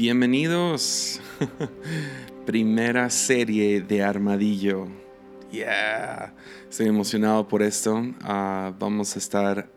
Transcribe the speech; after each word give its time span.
Bienvenidos. 0.00 1.20
Primera 2.46 3.10
serie 3.10 3.82
de 3.82 4.02
Armadillo. 4.02 4.88
Yeah. 5.52 6.32
Estoy 6.70 6.86
emocionado 6.86 7.46
por 7.46 7.60
esto. 7.60 8.02
Ah, 8.22 8.72
vamos 8.78 9.14
a 9.14 9.18
estar 9.18 9.70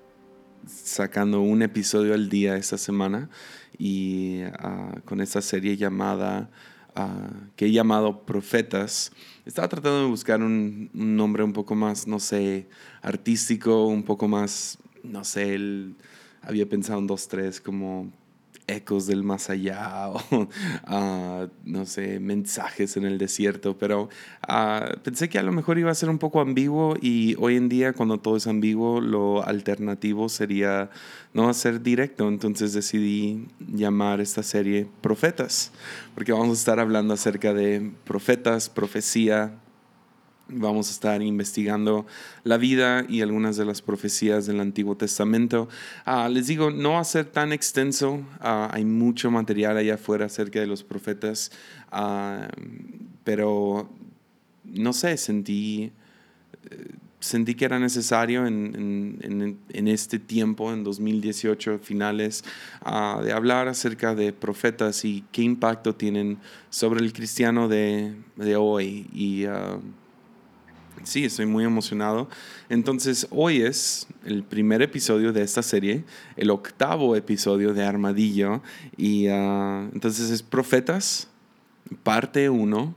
sacando 0.66 1.42
un 1.42 1.62
episodio 1.62 2.14
al 2.14 2.30
día 2.30 2.56
esta 2.56 2.78
semana 2.78 3.30
y 3.78 4.44
ah, 4.60 4.96
con 5.04 5.20
esta 5.20 5.42
serie 5.42 5.76
llamada 5.76 6.50
ah, 6.96 7.30
que 7.58 7.66
he 7.66 7.72
llamado 7.74 8.26
Profetas. 8.26 9.12
Estaba 9.46 9.68
tratando 9.68 10.04
de 10.04 10.08
buscar 10.08 10.42
un, 10.42 10.90
un, 10.94 11.18
nombre 11.18 11.44
un 11.44 11.52
poco 11.52 11.76
más, 11.76 12.08
no 12.08 12.22
sé, 12.22 12.70
artístico, 13.02 13.88
un 13.88 14.04
poco 14.04 14.30
más, 14.30 14.78
no 15.04 15.26
sé, 15.26 15.54
el, 15.54 15.98
había 16.42 16.66
pensado 16.66 17.00
en 17.00 17.08
dos, 17.08 17.28
tres 17.28 17.60
como 17.60 18.23
ecos 18.74 19.08
del 19.08 19.24
más 19.24 19.50
allá 19.50 20.10
o, 20.10 20.20
uh, 20.20 21.50
no 21.64 21.86
sé, 21.86 22.20
mensajes 22.20 22.98
en 22.98 23.06
el 23.06 23.18
desierto, 23.18 23.78
pero 23.78 24.10
uh, 24.48 25.00
pensé 25.04 25.30
que 25.30 25.40
a 25.40 25.44
lo 25.44 25.52
mejor 25.52 25.78
iba 25.78 25.92
a 25.92 25.96
ser 25.96 26.10
un 26.10 26.20
poco 26.20 26.42
ambiguo 26.42 26.96
y 27.02 27.36
hoy 27.40 27.56
en 27.56 27.70
día 27.70 27.94
cuando 27.94 28.20
todo 28.20 28.38
es 28.38 28.48
ambiguo, 28.48 29.02
lo 29.02 29.46
alternativo 29.46 30.30
sería 30.30 30.90
no 31.34 31.54
ser 31.54 31.82
directo, 31.82 32.28
entonces 32.28 32.74
decidí 32.74 33.48
llamar 33.60 34.22
esta 34.22 34.44
serie 34.44 34.88
Profetas, 35.02 35.72
porque 36.14 36.32
vamos 36.32 36.50
a 36.50 36.54
estar 36.54 36.80
hablando 36.80 37.14
acerca 37.14 37.54
de 37.54 37.92
profetas, 38.06 38.70
profecía, 38.70 39.60
Vamos 40.50 40.90
a 40.90 40.92
estar 40.92 41.22
investigando 41.22 42.06
la 42.44 42.58
vida 42.58 43.06
y 43.08 43.22
algunas 43.22 43.56
de 43.56 43.64
las 43.64 43.82
profecías 43.82 44.46
del 44.46 44.60
Antiguo 44.60 44.98
Testamento. 44.98 45.70
Uh, 46.06 46.28
les 46.28 46.48
digo, 46.48 46.70
no 46.70 46.92
va 46.92 47.00
a 47.00 47.06
ser 47.06 47.26
tan 47.28 47.54
extenso, 47.54 48.16
uh, 48.16 48.68
hay 48.70 48.84
mucho 48.84 49.32
material 49.32 49.78
allá 49.78 49.94
afuera 49.94 50.26
acerca 50.26 50.60
de 50.60 50.68
los 50.68 50.84
profetas, 50.84 51.50
uh, 51.94 52.46
pero 53.24 53.90
no 54.66 54.92
sé, 54.92 55.16
sentí, 55.16 55.94
sentí 57.22 57.56
que 57.56 57.64
era 57.64 57.80
necesario 57.80 58.46
en, 58.46 59.20
en, 59.22 59.58
en 59.70 59.88
este 59.88 60.20
tiempo, 60.20 60.74
en 60.74 60.84
2018, 60.84 61.80
finales, 61.80 62.44
de 63.24 63.32
hablar 63.32 63.70
acerca 63.70 64.14
de 64.14 64.34
profetas 64.34 65.06
y 65.06 65.24
qué 65.32 65.42
impacto 65.42 65.96
tienen 65.96 66.40
sobre 66.70 67.02
el 67.02 67.14
cristiano 67.14 67.68
de, 67.68 68.14
de 68.36 68.56
hoy. 68.56 69.08
Y 69.14 69.46
Sí, 71.04 71.26
estoy 71.26 71.46
muy 71.46 71.66
emocionado. 71.66 72.30
Entonces, 72.70 73.28
hoy 73.30 73.62
es 73.62 74.08
el 74.24 74.44
primer 74.44 74.82
episodio 74.82 75.34
de 75.34 75.42
esta 75.42 75.62
serie, 75.62 76.06
el 76.38 76.50
octavo 76.50 77.18
episodio 77.18 77.74
de 77.74 77.84
Armadillo. 77.84 78.62
Y 78.96 79.28
uh, 79.28 79.90
entonces 79.94 80.30
es 80.30 80.42
Profetas, 80.42 81.28
parte 82.04 82.50
1, 82.50 82.96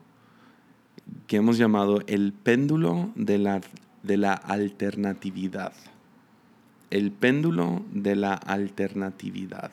que 1.27 1.37
hemos 1.37 1.59
llamado 1.59 2.01
el 2.07 2.33
péndulo 2.33 3.11
de 3.17 3.39
la, 3.39 3.61
de 4.05 4.17
la 4.17 4.35
alternatividad. 4.35 5.73
El 6.91 7.11
péndulo 7.11 7.85
de 7.93 8.15
la 8.15 8.35
alternatividad. 8.35 9.73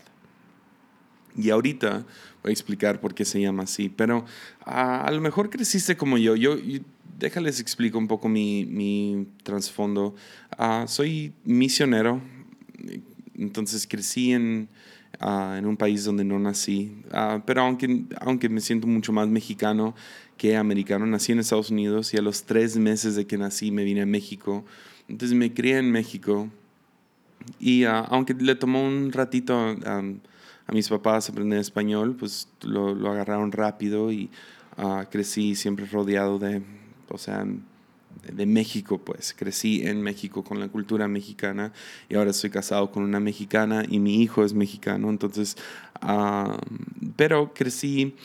Y 1.36 1.52
ahorita 1.52 2.03
voy 2.42 2.50
a 2.50 2.52
explicar 2.52 3.00
por 3.00 3.14
qué 3.14 3.25
se 3.25 3.42
llama 3.42 3.64
así, 3.64 3.90
pero 3.90 4.20
uh, 4.20 4.25
a 4.66 5.12
lo 5.12 5.22
mejor 5.22 5.52
creciste 5.52 5.95
como. 5.95 6.18
Yo, 6.18 6.36
yo 6.36 6.56
déjales 7.17 7.59
explico 7.59 7.97
un 7.97 8.08
poco 8.08 8.28
mi, 8.30 8.66
mi 8.66 9.28
trasfondo. 9.44 10.16
Uh, 10.58 10.88
soy 10.88 11.33
misionero, 11.44 12.22
entonces 13.36 13.88
crecí 13.88 14.33
en, 14.33 14.69
uh, 15.22 15.56
en, 15.56 15.66
un 15.66 15.78
país 15.78 16.03
donde 16.03 16.23
no 16.23 16.39
nací, 16.39 16.95
uh, 17.11 17.41
pero 17.45 17.61
aunque, 17.61 18.06
aunque 18.19 18.50
me 18.50 18.61
siento 18.61 18.88
mucho 18.88 19.11
más 19.11 19.28
mexicano 19.28 19.95
que 20.38 20.58
americano, 20.58 21.06
nací 21.06 21.31
en 21.31 21.39
Estados 21.39 21.69
Unidos 21.69 22.14
y 22.14 22.17
a 22.17 22.22
los 22.22 22.44
tres 22.44 22.78
meses 22.78 23.16
de 23.16 23.25
que 23.25 23.38
nací 23.38 23.72
me 23.72 23.84
vine 23.84 24.01
a 24.01 24.06
México. 24.06 24.66
Entonces 25.07 25.38
me 25.38 25.53
crié 25.53 25.78
en 25.78 25.91
México 25.91 26.50
y 27.59 27.84
aunque 27.84 28.34
le 28.34 28.56
tomó 28.56 28.85
un 28.85 29.12
ratito 29.12 29.53
a 29.85 30.72
mis 30.72 30.88
papás 30.88 31.30
aprender 31.30 31.59
español, 31.59 32.16
pues 32.18 32.47
lo, 32.62 32.95
lo 32.95 33.12
agarraron 33.12 33.51
rápido 33.51 34.12
y 34.12 34.30
crecí 35.12 35.56
siempre 35.56 35.85
rodeado 35.85 36.40
de 36.40 36.62
o 37.13 37.18
sea, 37.18 37.46
de 38.31 38.46
México, 38.46 39.00
pues. 39.03 39.34
Crecí 39.34 39.81
en 39.85 40.01
México 40.01 40.44
con 40.44 40.59
la 40.59 40.68
cultura 40.68 41.07
mexicana 41.07 41.74
y 42.09 42.16
ahora 42.16 42.31
estoy 42.31 42.50
casado 42.50 42.91
con 42.91 43.03
una 43.03 43.19
mexicana 43.19 43.84
y 43.88 44.00
mi 44.00 44.22
hijo 44.22 44.44
es 44.44 44.53
mexicano, 44.53 45.09
entonces, 45.09 45.57
uh, 46.01 46.57
pero 47.16 47.53
crecí 47.53 48.16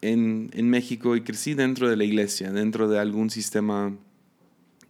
en, 0.00 0.50
en, 0.54 0.70
México 0.70 1.16
y 1.16 1.22
crecí 1.22 1.54
dentro 1.54 1.88
de 1.88 1.96
la 1.96 2.04
iglesia, 2.04 2.52
dentro 2.52 2.88
de 2.88 2.98
algún 2.98 3.30
sistema 3.30 3.94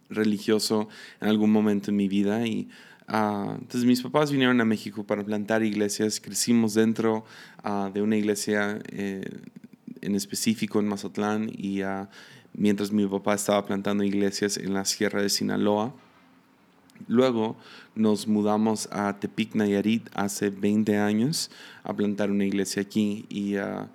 religioso 0.09 0.89
en 1.21 1.29
algún 1.29 1.51
momento 1.51 1.91
en 1.91 1.97
mi 1.97 2.07
vida 2.07 2.45
y 2.45 2.69
uh, 3.09 3.53
entonces 3.53 3.85
mis 3.85 4.01
papás 4.01 4.31
vinieron 4.31 4.59
a 4.61 4.65
México 4.65 5.05
para 5.05 5.23
plantar 5.23 5.63
iglesias, 5.63 6.19
crecimos 6.19 6.73
dentro 6.73 7.25
uh, 7.63 7.91
de 7.91 8.01
una 8.01 8.17
iglesia 8.17 8.79
eh, 8.89 9.23
en 10.01 10.15
específico 10.15 10.79
en 10.79 10.87
Mazatlán 10.87 11.49
y 11.53 11.81
mientras 12.53 12.91
mi 12.91 13.05
papá 13.07 13.35
estaba 13.35 13.65
plantando 13.65 14.03
iglesias 14.03 14.57
en 14.57 14.73
la 14.73 14.85
Sierra 14.85 15.21
de 15.21 15.29
Sinaloa. 15.29 15.93
Luego 17.07 17.55
nos 17.95 18.27
mudamos 18.27 18.87
a 18.91 19.19
Tepic, 19.19 19.55
Nayarit, 19.55 20.07
hace 20.13 20.49
20 20.49 20.97
años 20.97 21.49
a 21.83 21.93
plantar 21.93 22.29
una 22.29 22.45
iglesia 22.45 22.83
aquí 22.83 23.25
y 23.29 23.57
uh, 23.57 23.87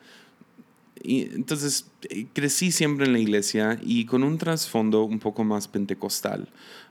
y 1.03 1.23
entonces 1.34 1.91
eh, 2.09 2.27
crecí 2.33 2.73
siempre 2.73 3.07
en 3.07 3.12
la 3.12 3.19
iglesia 3.19 3.79
y 3.83 4.07
con 4.07 4.23
un 4.23 4.39
trasfondo 4.39 5.05
un 5.05 5.19
poco 5.19 5.45
más 5.45 5.69
pentecostal. 5.69 6.49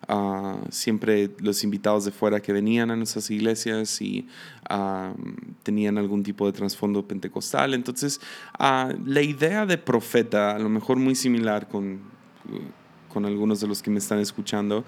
Uh, 0.08 0.60
siempre 0.70 1.32
los 1.40 1.64
invitados 1.64 2.06
de 2.06 2.12
fuera 2.12 2.40
que 2.40 2.54
venían 2.54 2.92
a 2.92 2.96
nuestras 2.96 3.30
iglesias 3.32 4.02
y 4.02 4.28
tenían 5.64 5.98
algún 5.98 6.24
tipo 6.24 6.46
de 6.46 6.54
trasfondo 6.54 7.08
pentecostal. 7.08 7.74
Entonces, 7.74 8.22
uh, 8.60 8.94
la 9.06 9.22
idea 9.22 9.66
de 9.66 9.78
profeta, 9.78 10.56
a 10.56 10.60
lo 10.60 10.70
mejor 10.70 10.98
muy 10.98 11.16
similar 11.16 11.68
con, 11.68 12.00
con 13.12 13.26
algunos 13.26 13.60
de 13.60 13.68
los 13.68 13.82
que 13.82 13.90
me 13.90 14.00
están 14.00 14.20
escuchando, 14.20 14.86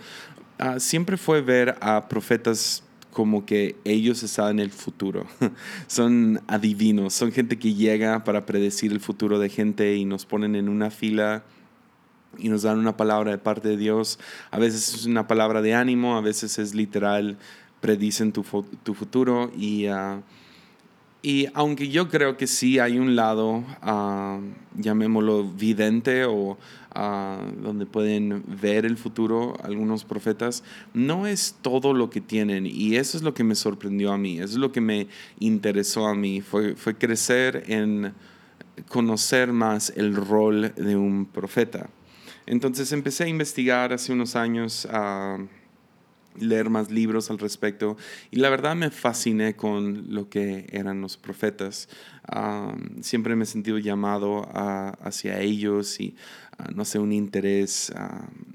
siempre 0.78 1.18
fue 1.18 1.42
ver 1.42 1.78
a 1.82 2.08
profetas 2.08 2.84
como 3.18 3.48
que 3.48 3.76
ellos 3.84 4.22
están 4.22 4.52
en 4.52 4.60
el 4.60 4.70
futuro. 4.70 5.26
son 5.88 6.40
adivinos, 6.46 7.16
son 7.16 7.32
gente 7.32 7.58
que 7.58 7.74
llega 7.74 8.24
para 8.24 8.46
predecir 8.46 8.92
el 8.92 9.00
futuro 9.00 9.40
de 9.40 9.50
gente 9.50 9.96
y 9.96 10.06
nos 10.06 10.28
ponen 10.28 10.56
en 10.56 10.70
una 10.70 10.92
fila 10.92 11.44
y 12.38 12.50
nos 12.50 12.62
dan 12.62 12.78
una 12.78 12.96
palabra 12.96 13.32
de 13.32 13.40
parte 13.40 13.70
de 13.70 13.78
Dios. 13.78 14.20
A 14.52 14.60
veces 14.60 14.94
es 14.94 15.08
una 15.08 15.26
palabra 15.26 15.64
de 15.64 15.74
ánimo, 15.74 16.16
a 16.16 16.22
veces 16.22 16.60
es 16.60 16.76
literal, 16.76 17.40
predicen 17.82 18.34
tu, 18.34 18.46
tu 18.84 18.94
futuro 18.94 19.52
y... 19.58 19.88
Uh, 19.88 20.22
y 21.28 21.50
aunque 21.54 21.90
yo 21.90 22.08
creo 22.08 22.38
que 22.38 22.48
sí 22.48 22.80
hay 22.80 23.00
un 23.00 23.18
lado, 23.18 23.66
uh, 23.84 24.40
llamémoslo 24.78 25.44
vidente 25.44 26.24
o 26.24 26.52
uh, 26.52 27.62
donde 27.62 27.86
pueden 27.86 28.46
ver 28.62 28.86
el 28.86 28.96
futuro 28.96 29.58
algunos 29.62 30.06
profetas, 30.06 30.64
no 30.94 31.28
es 31.28 31.58
todo 31.62 31.94
lo 31.94 32.10
que 32.10 32.22
tienen. 32.22 32.66
Y 32.66 32.96
eso 32.96 33.18
es 33.18 33.24
lo 33.24 33.34
que 33.34 33.44
me 33.44 33.56
sorprendió 33.56 34.14
a 34.14 34.18
mí, 34.18 34.38
eso 34.38 34.46
es 34.46 34.56
lo 34.56 34.72
que 34.72 34.80
me 34.80 35.10
interesó 35.38 36.08
a 36.08 36.16
mí, 36.16 36.40
fue, 36.40 36.78
fue 36.78 36.96
crecer 36.96 37.66
en 37.68 38.14
conocer 38.88 39.52
más 39.52 39.92
el 39.98 40.16
rol 40.16 40.74
de 40.78 40.96
un 40.96 41.26
profeta. 41.26 41.90
Entonces 42.46 42.94
empecé 42.94 43.26
a 43.26 43.28
investigar 43.28 43.92
hace 43.92 44.14
unos 44.14 44.38
años. 44.38 44.88
Uh, 44.90 45.46
leer 46.40 46.70
más 46.70 46.92
libros 46.92 47.30
al 47.30 47.40
respecto 47.40 47.98
y 48.32 48.38
la 48.38 48.50
verdad 48.50 48.76
me 48.76 48.90
fasciné 48.90 49.56
con 49.56 50.14
lo 50.14 50.30
que 50.30 50.68
eran 50.72 51.02
los 51.02 51.18
profetas. 51.18 51.90
siempre 53.02 53.36
me 53.36 53.44
he 53.44 53.48
sentido 53.48 53.78
llamado 53.78 54.48
hacia 55.04 55.40
ellos 55.40 56.00
y 56.00 56.16
no 56.74 56.86
sé, 56.86 57.00
un 57.00 57.12
interés. 57.12 57.94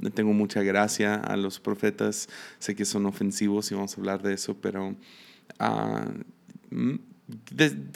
le 0.00 0.10
tengo 0.10 0.32
mucha 0.32 0.62
gracia 0.62 1.14
a 1.14 1.36
los 1.36 1.60
profetas. 1.60 2.28
Sé 2.58 2.74
que 2.74 2.84
son 2.84 3.06
ofensivos 3.06 3.70
y 3.70 3.74
vamos 3.74 3.96
a 3.96 4.00
hablar 4.00 4.22
de 4.22 4.34
eso, 4.34 4.56
pero... 4.60 4.96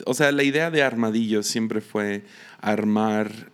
o 0.04 0.14
sea, 0.14 0.32
la 0.32 0.42
idea 0.42 0.70
de 0.70 0.82
armadillo 0.82 1.42
siempre 1.42 1.80
fue 1.80 2.24
armar 2.60 3.50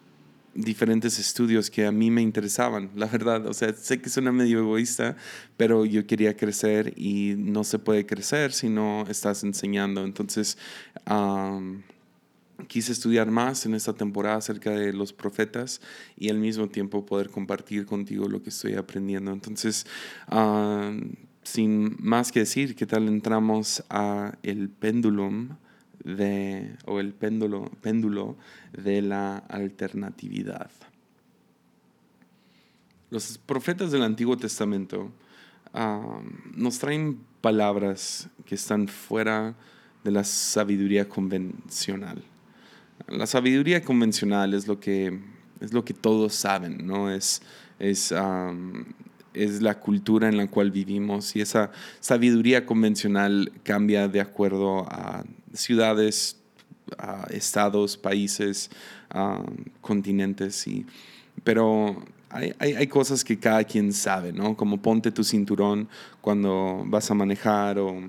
diferentes 0.54 1.18
estudios 1.18 1.70
que 1.70 1.86
a 1.86 1.92
mí 1.92 2.10
me 2.10 2.20
interesaban, 2.22 2.90
la 2.94 3.06
verdad. 3.06 3.46
O 3.46 3.54
sea, 3.54 3.72
sé 3.72 4.00
que 4.00 4.10
suena 4.10 4.32
medio 4.32 4.58
egoísta, 4.58 5.16
pero 5.56 5.84
yo 5.84 6.06
quería 6.06 6.36
crecer 6.36 6.92
y 6.96 7.34
no 7.36 7.64
se 7.64 7.78
puede 7.78 8.04
crecer 8.04 8.52
si 8.52 8.68
no 8.68 9.04
estás 9.08 9.44
enseñando. 9.44 10.04
Entonces, 10.04 10.58
quise 12.68 12.92
estudiar 12.92 13.30
más 13.30 13.66
en 13.66 13.74
esta 13.74 13.92
temporada 13.94 14.36
acerca 14.36 14.70
de 14.70 14.92
los 14.92 15.12
profetas 15.12 15.80
y 16.16 16.28
al 16.28 16.38
mismo 16.38 16.68
tiempo 16.68 17.04
poder 17.06 17.30
compartir 17.30 17.86
contigo 17.86 18.28
lo 18.28 18.42
que 18.42 18.50
estoy 18.50 18.74
aprendiendo. 18.74 19.32
Entonces, 19.32 19.86
sin 21.42 21.96
más 21.98 22.30
que 22.30 22.40
decir, 22.40 22.76
¿qué 22.76 22.86
tal 22.86 23.08
entramos 23.08 23.82
a 23.90 24.38
el 24.42 24.68
péndulum 24.68 25.56
de, 26.04 26.76
o 26.86 27.00
el 27.00 27.12
péndulo, 27.12 27.70
péndulo 27.80 28.36
de 28.72 29.02
la 29.02 29.38
alternatividad. 29.38 30.70
Los 33.10 33.38
profetas 33.38 33.92
del 33.92 34.02
Antiguo 34.02 34.36
Testamento 34.36 35.12
nos 36.54 36.78
traen 36.78 37.20
palabras 37.40 38.28
que 38.46 38.54
están 38.54 38.88
fuera 38.88 39.54
de 40.04 40.10
la 40.10 40.24
sabiduría 40.24 41.08
convencional. 41.08 42.22
La 43.08 43.26
sabiduría 43.26 43.82
convencional 43.82 44.54
es 44.54 44.66
lo 44.66 44.80
que, 44.80 45.20
es 45.60 45.72
lo 45.72 45.84
que 45.84 45.94
todos 45.94 46.34
saben, 46.34 46.86
¿no? 46.86 47.10
Es, 47.10 47.42
es, 47.78 48.14
es 49.34 49.62
la 49.62 49.80
cultura 49.80 50.28
en 50.28 50.36
la 50.36 50.46
cual 50.46 50.70
vivimos 50.70 51.34
y 51.36 51.40
esa 51.40 51.70
sabiduría 52.00 52.66
convencional 52.66 53.52
cambia 53.62 54.08
de 54.08 54.20
acuerdo 54.20 54.86
a 54.90 55.24
ciudades, 55.52 56.36
a 56.98 57.26
estados, 57.30 57.96
países, 57.96 58.70
continentes, 59.80 60.66
y, 60.66 60.86
pero 61.44 62.02
hay, 62.30 62.54
hay, 62.58 62.86
cosas 62.86 63.24
que 63.24 63.38
cada 63.38 63.64
quien 63.64 63.92
sabe, 63.92 64.32
¿no? 64.32 64.56
Como 64.56 64.80
ponte 64.80 65.10
tu 65.10 65.22
cinturón 65.22 65.88
cuando 66.20 66.82
vas 66.86 67.10
a 67.10 67.14
manejar 67.14 67.78
o 67.78 68.00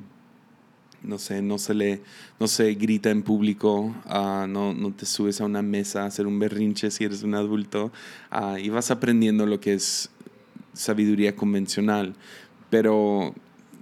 no 1.03 1.17
sé, 1.17 1.41
no 1.41 1.57
se 1.57 1.73
le, 1.73 2.01
no 2.39 2.47
se 2.47 2.73
grita 2.75 3.09
en 3.09 3.21
público, 3.21 3.93
ah, 4.05 4.45
no, 4.49 4.73
no, 4.73 4.93
te 4.93 5.05
subes 5.05 5.41
a 5.41 5.45
una 5.45 5.61
mesa 5.61 6.03
a 6.03 6.05
hacer 6.05 6.25
un 6.25 6.39
berrinche 6.39 6.89
si 6.91 7.03
eres 7.03 7.23
un 7.23 7.35
adulto 7.35 7.91
ah, 8.31 8.57
y 8.59 8.69
vas 8.69 8.89
aprendiendo 8.89 9.45
lo 9.45 9.59
que 9.59 9.73
es 9.73 10.09
sabiduría 10.73 11.35
convencional. 11.35 12.15
Pero 12.69 13.35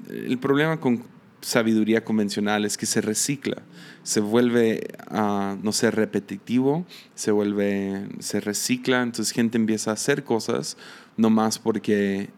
el 0.10 0.38
problema 0.40 0.80
con 0.80 1.04
sabiduría 1.42 2.04
convencional 2.04 2.66
es 2.66 2.78
que 2.78 2.86
se 2.86 3.02
recicla, 3.02 3.64
se 4.04 4.20
vuelve, 4.20 4.88
uh, 5.12 5.58
no 5.62 5.72
sé, 5.72 5.92
repetitivo, 5.92 6.86
se 7.16 7.32
vuelve, 7.32 8.08
se 8.20 8.40
recicla, 8.40 9.02
entonces 9.02 9.34
gente 9.34 9.58
empieza 9.58 9.92
a 9.92 9.96
hacer 9.96 10.24
cosas 10.24 10.78
no 11.18 11.30
más 11.30 11.60
porque 11.60 12.30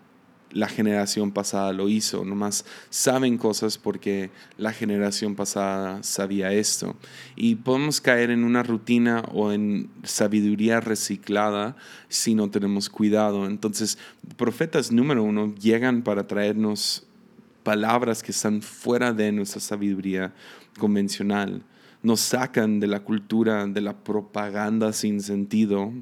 la 0.53 0.67
generación 0.67 1.31
pasada 1.31 1.73
lo 1.73 1.89
hizo, 1.89 2.23
nomás 2.23 2.65
saben 2.89 3.37
cosas 3.37 3.77
porque 3.77 4.29
la 4.57 4.71
generación 4.71 5.35
pasada 5.35 6.03
sabía 6.03 6.53
esto. 6.53 6.95
Y 7.35 7.55
podemos 7.55 8.01
caer 8.01 8.29
en 8.29 8.43
una 8.43 8.63
rutina 8.63 9.23
o 9.33 9.51
en 9.51 9.89
sabiduría 10.03 10.79
reciclada 10.79 11.75
si 12.07 12.35
no 12.35 12.49
tenemos 12.51 12.89
cuidado. 12.89 13.47
Entonces, 13.47 13.97
profetas 14.37 14.91
número 14.91 15.23
uno 15.23 15.55
llegan 15.55 16.03
para 16.03 16.27
traernos 16.27 17.07
palabras 17.63 18.21
que 18.21 18.31
están 18.31 18.61
fuera 18.61 19.13
de 19.13 19.31
nuestra 19.31 19.61
sabiduría 19.61 20.33
convencional. 20.77 21.63
Nos 22.01 22.19
sacan 22.19 22.79
de 22.79 22.87
la 22.87 22.99
cultura, 22.99 23.65
de 23.65 23.81
la 23.81 24.03
propaganda 24.03 24.93
sin 24.93 25.21
sentido 25.21 25.93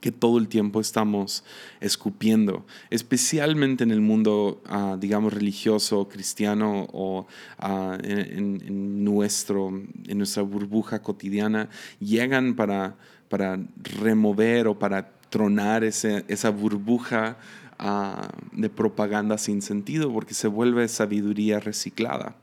que 0.00 0.10
todo 0.10 0.38
el 0.38 0.48
tiempo 0.48 0.80
estamos 0.80 1.44
escupiendo, 1.80 2.64
especialmente 2.90 3.84
en 3.84 3.90
el 3.90 4.00
mundo, 4.00 4.62
ah, 4.66 4.96
digamos, 4.98 5.32
religioso, 5.32 6.08
cristiano 6.08 6.86
o 6.92 7.26
ah, 7.58 7.98
en, 8.02 9.04
nuestro, 9.04 9.68
en 9.68 10.18
nuestra 10.18 10.42
burbuja 10.42 11.02
cotidiana, 11.02 11.68
llegan 12.00 12.54
para, 12.54 12.96
para 13.28 13.60
remover 14.00 14.66
o 14.66 14.78
para 14.78 15.12
tronar 15.28 15.84
esa 15.84 16.50
burbuja 16.50 17.36
ah, 17.82 18.30
de 18.52 18.70
propaganda 18.70 19.36
sin 19.36 19.60
sentido, 19.60 20.10
porque 20.10 20.32
se 20.32 20.48
vuelve 20.48 20.88
sabiduría 20.88 21.60
reciclada. 21.60 22.36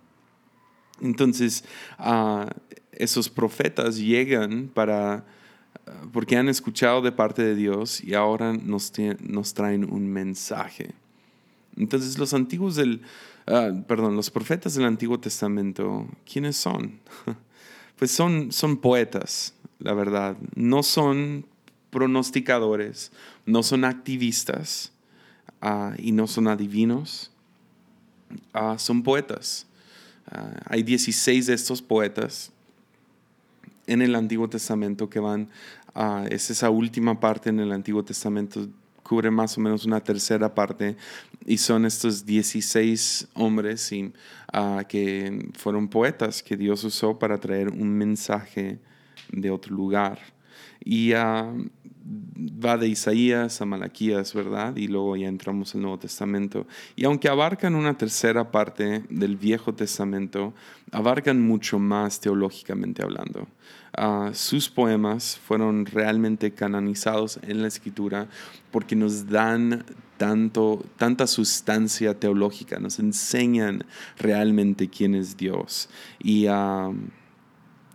Entonces, 1.01 1.63
esos 2.91 3.29
profetas 3.29 3.97
llegan 3.97 4.69
para 4.73 5.25
porque 6.11 6.37
han 6.37 6.49
escuchado 6.49 7.01
de 7.01 7.11
parte 7.11 7.43
de 7.43 7.55
Dios 7.55 8.03
y 8.03 8.13
ahora 8.13 8.53
nos, 8.53 8.91
nos 9.21 9.53
traen 9.53 9.91
un 9.91 10.07
mensaje. 10.07 10.93
Entonces 11.77 12.17
los 12.17 12.33
antiguos 12.33 12.75
del, 12.75 13.01
ah, 13.47 13.71
perdón, 13.87 14.15
los 14.15 14.29
profetas 14.29 14.75
del 14.75 14.85
Antiguo 14.85 15.19
Testamento, 15.19 16.07
¿quiénes 16.31 16.57
son? 16.57 16.99
Pues 17.97 18.11
son, 18.11 18.53
son 18.53 18.77
poetas, 18.77 19.53
la 19.77 19.93
verdad. 19.93 20.37
No 20.55 20.83
son 20.83 21.45
pronosticadores, 21.89 23.11
no 23.45 23.61
son 23.61 23.83
activistas 23.83 24.93
ah, 25.61 25.93
y 25.97 26.11
no 26.11 26.27
son 26.27 26.47
adivinos. 26.47 27.31
Ah, 28.53 28.77
son 28.77 29.01
poetas. 29.03 29.65
hay 30.65 30.83
16 30.83 31.47
de 31.47 31.53
estos 31.53 31.81
poetas 31.81 32.51
en 33.87 34.03
el 34.03 34.13
Antiguo 34.13 34.47
Testamento 34.47 35.09
que 35.09 35.19
van 35.19 35.49
es 36.29 36.49
esa 36.49 36.69
última 36.69 37.19
parte 37.19 37.49
en 37.49 37.59
el 37.59 37.71
Antiguo 37.71 38.03
Testamento, 38.03 38.67
cubre 39.03 39.31
más 39.31 39.57
o 39.57 39.61
menos 39.61 39.85
una 39.85 39.99
tercera 39.99 40.53
parte, 40.53 40.95
y 41.45 41.57
son 41.57 41.85
estos 41.85 42.25
16 42.25 43.29
hombres 43.33 43.91
que 44.87 45.49
fueron 45.57 45.87
poetas 45.87 46.43
que 46.43 46.55
Dios 46.55 46.83
usó 46.83 47.17
para 47.17 47.37
traer 47.37 47.69
un 47.69 47.89
mensaje 47.89 48.79
de 49.31 49.49
otro 49.49 49.75
lugar. 49.75 50.19
Y 50.83 51.11
va 52.09 52.77
de 52.77 52.87
Isaías 52.87 53.61
a 53.61 53.65
Malaquías, 53.65 54.33
¿verdad? 54.33 54.75
Y 54.75 54.87
luego 54.87 55.15
ya 55.15 55.27
entramos 55.27 55.75
al 55.75 55.81
Nuevo 55.81 55.99
Testamento. 55.99 56.65
Y 56.95 57.05
aunque 57.05 57.29
abarcan 57.29 57.75
una 57.75 57.97
tercera 57.97 58.51
parte 58.51 59.03
del 59.09 59.37
Viejo 59.37 59.73
Testamento, 59.73 60.53
abarcan 60.91 61.41
mucho 61.41 61.79
más 61.79 62.19
teológicamente 62.19 63.03
hablando. 63.03 63.47
Ah, 63.93 64.31
sus 64.33 64.69
poemas 64.69 65.37
fueron 65.37 65.85
realmente 65.85 66.51
canonizados 66.51 67.39
en 67.43 67.61
la 67.61 67.67
escritura 67.67 68.27
porque 68.71 68.95
nos 68.95 69.27
dan 69.27 69.85
tanto, 70.17 70.83
tanta 70.97 71.27
sustancia 71.27 72.19
teológica, 72.19 72.79
nos 72.79 72.99
enseñan 72.99 73.85
realmente 74.17 74.89
quién 74.89 75.15
es 75.15 75.37
Dios. 75.37 75.89
Y 76.19 76.47
ah, 76.47 76.91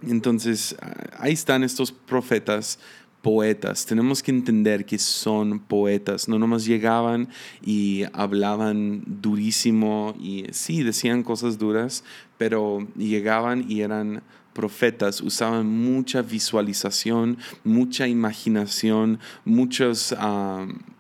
entonces 0.03 0.77
ahí 1.19 1.33
están 1.33 1.65
estos 1.65 1.93
profetas 1.93 2.79
poetas. 3.25 3.87
Tenemos 3.87 4.23
que 4.23 4.31
entender 4.31 4.85
que 4.85 4.99
son 4.99 5.59
poetas. 5.59 6.29
No 6.29 6.39
nomás 6.39 6.67
llegaban 6.67 7.29
y 7.65 8.05
hablaban 8.13 9.03
durísimo 9.07 10.15
y 10.21 10.45
sí, 10.53 10.83
decían 10.83 11.23
cosas 11.23 11.59
duras, 11.59 12.05
pero 12.37 12.87
llegaban 12.97 13.65
y 13.69 13.81
eran 13.81 14.23
profetas 14.53 15.21
usaban 15.21 15.67
mucha 15.67 16.23
visualización, 16.23 17.39
mucha 17.65 18.07
imaginación, 18.07 19.19
muchos 19.45 20.15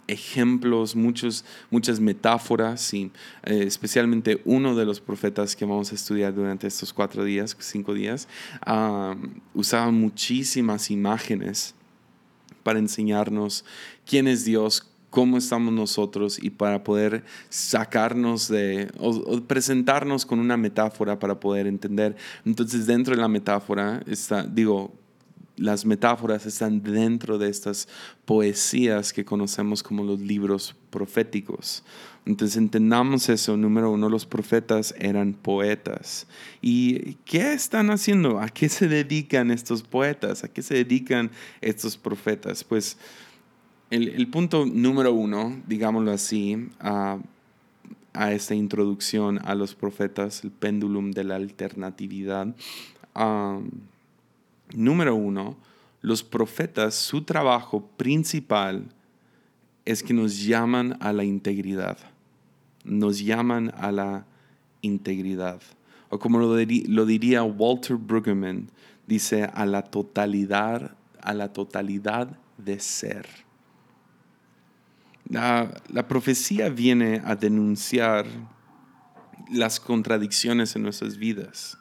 ejemplos, 0.08 0.96
muchos, 0.96 1.44
muchas 1.70 2.00
metáforas, 2.00 2.92
y 2.92 3.12
eh, 3.44 3.62
especialmente 3.62 4.42
uno 4.44 4.74
de 4.74 4.84
los 4.84 5.00
profetas 5.00 5.54
que 5.54 5.64
vamos 5.64 5.92
a 5.92 5.94
estudiar 5.94 6.34
durante 6.34 6.66
estos 6.66 6.92
cuatro 6.92 7.22
días, 7.22 7.56
cinco 7.60 7.94
días, 7.94 8.28
usaba 9.54 9.90
muchísimas 9.92 10.90
imágenes 10.90 11.76
para 12.64 12.80
enseñarnos 12.80 13.64
quién 14.04 14.26
es 14.26 14.44
Dios, 14.44 14.90
cómo 15.10 15.38
estamos 15.38 15.72
nosotros 15.72 16.42
y 16.42 16.50
para 16.50 16.82
poder 16.82 17.22
sacarnos 17.48 18.48
de, 18.48 18.90
o, 18.98 19.40
presentarnos 19.42 20.26
con 20.26 20.40
una 20.40 20.56
metáfora 20.56 21.20
para 21.20 21.38
poder 21.38 21.68
entender. 21.68 22.16
Entonces 22.44 22.88
dentro 22.88 23.14
de 23.14 23.22
la 23.22 23.28
metáfora 23.28 24.02
está, 24.08 24.42
digo, 24.42 24.92
las 25.56 25.86
metáforas 25.86 26.46
están 26.46 26.82
dentro 26.82 27.38
de 27.38 27.48
estas 27.48 27.86
poesías 28.24 29.12
que 29.12 29.24
conocemos 29.24 29.84
como 29.84 30.02
los 30.02 30.18
libros 30.18 30.74
proféticos. 30.90 31.84
Entonces 32.26 32.56
entendamos 32.56 33.28
eso. 33.28 33.56
Número 33.56 33.90
uno, 33.90 34.08
los 34.08 34.24
profetas 34.24 34.94
eran 34.98 35.34
poetas. 35.34 36.26
¿Y 36.62 37.14
qué 37.24 37.52
están 37.52 37.90
haciendo? 37.90 38.40
¿A 38.40 38.48
qué 38.48 38.68
se 38.68 38.88
dedican 38.88 39.50
estos 39.50 39.82
poetas? 39.82 40.44
¿A 40.44 40.48
qué 40.48 40.62
se 40.62 40.74
dedican 40.74 41.30
estos 41.60 41.96
profetas? 41.96 42.64
Pues 42.64 42.96
el, 43.90 44.28
punto 44.28 44.64
número 44.66 45.12
uno, 45.12 45.62
digámoslo 45.66 46.12
así, 46.12 46.68
a, 46.80 47.18
esta 48.30 48.54
introducción 48.54 49.40
a 49.44 49.54
los 49.54 49.74
profetas, 49.74 50.44
el 50.44 50.50
péndulum 50.50 51.10
de 51.10 51.24
la 51.24 51.36
alternatividad. 51.36 52.54
número 54.74 55.14
uno, 55.14 55.56
los 56.00 56.22
profetas, 56.22 56.94
su 56.94 57.22
trabajo 57.22 57.86
principal 57.96 58.86
es 59.84 60.02
que 60.02 60.14
nos 60.14 60.42
llaman 60.42 60.96
a 61.00 61.12
la 61.12 61.24
integridad. 61.24 61.98
Nos 62.84 63.18
llaman 63.20 63.72
a 63.76 63.90
la 63.90 64.26
integridad. 64.82 65.60
O 66.10 66.18
como 66.18 66.38
lo, 66.38 66.54
diría 66.56 67.42
Walter 67.42 67.96
Brueggemann, 67.96 68.70
dice 69.06 69.44
a 69.44 69.66
la 69.66 69.82
totalidad, 69.82 70.96
a 71.20 71.34
la 71.34 71.52
totalidad 71.52 72.38
de 72.58 72.78
ser. 72.78 73.26
La, 75.28 76.06
profecía 76.06 76.68
viene 76.68 77.22
a 77.24 77.34
denunciar 77.34 78.26
las 79.50 79.80
contradicciones 79.80 80.76
en 80.76 80.82
nuestras 80.82 81.16
vidas. 81.16 81.78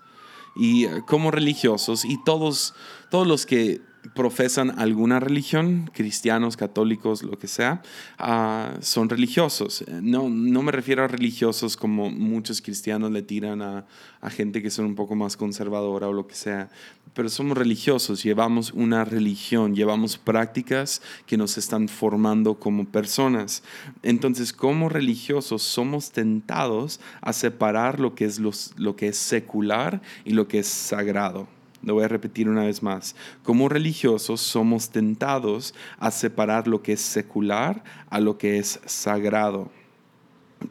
y 0.56 0.86
eh, 0.86 1.02
como 1.06 1.32
religiosos 1.32 2.06
y 2.06 2.24
todos, 2.24 2.74
todos 3.10 3.28
los 3.28 3.46
que 3.46 3.82
profesan 4.14 4.80
alguna 4.80 5.20
religión, 5.20 5.90
cristianos, 5.94 6.58
católicos, 6.58 7.24
lo 7.24 7.38
que 7.40 7.48
sea, 7.48 7.82
ah, 8.18 8.74
son 8.82 9.10
religiosos. 9.10 9.84
No, 10.02 10.30
no 10.30 10.62
me 10.62 10.72
refiero 10.72 11.04
a 11.04 11.08
religiosos 11.08 11.78
como 11.78 12.10
muchos 12.10 12.62
cristianos 12.62 13.12
le 13.12 13.22
tiran 13.22 13.62
a, 13.62 13.86
a, 14.22 14.30
gente 14.30 14.62
que 14.62 14.70
son 14.70 14.86
un 14.86 14.96
poco 14.96 15.16
más 15.16 15.38
conservadora 15.38 16.08
o 16.08 16.14
lo 16.14 16.28
que 16.28 16.36
sea, 16.36 16.70
pero 17.14 17.30
somos 17.30 17.58
religiosos, 17.58 18.24
llevamos 18.24 18.72
una 18.74 19.06
religión, 19.06 19.76
llevamos 19.76 20.18
prácticas 20.18 21.02
que 21.26 21.38
nos 21.38 21.58
están 21.58 21.88
formando 21.88 22.56
como 22.56 22.86
personas. 22.86 23.64
Entonces, 24.02 24.52
como 24.52 24.90
religiosos 24.90 25.62
somos 25.62 26.12
tentados 26.12 27.00
a 27.22 27.34
separar 27.34 28.00
lo 28.00 28.16
que 28.16 28.26
es, 28.26 28.40
los, 28.40 28.74
lo 28.78 28.96
que 28.96 29.10
es 29.10 29.18
secular 29.18 30.02
y 30.26 30.32
lo 30.32 30.48
que 30.48 30.60
es 30.60 30.68
sagrado. 30.68 31.48
Lo 31.84 31.96
voy 31.96 32.06
a 32.06 32.08
repetir 32.08 32.50
una 32.50 32.64
vez 32.64 32.82
más. 32.82 33.16
Como 33.44 33.68
religiosos 33.68 34.42
somos 34.42 34.90
tentados 34.90 35.76
a 36.00 36.12
separar 36.12 36.68
lo 36.68 36.82
que 36.82 36.94
es 36.94 37.02
secular 37.02 37.84
a 38.10 38.20
lo 38.20 38.38
que 38.38 38.58
es 38.58 38.80
sagrado. 38.86 39.70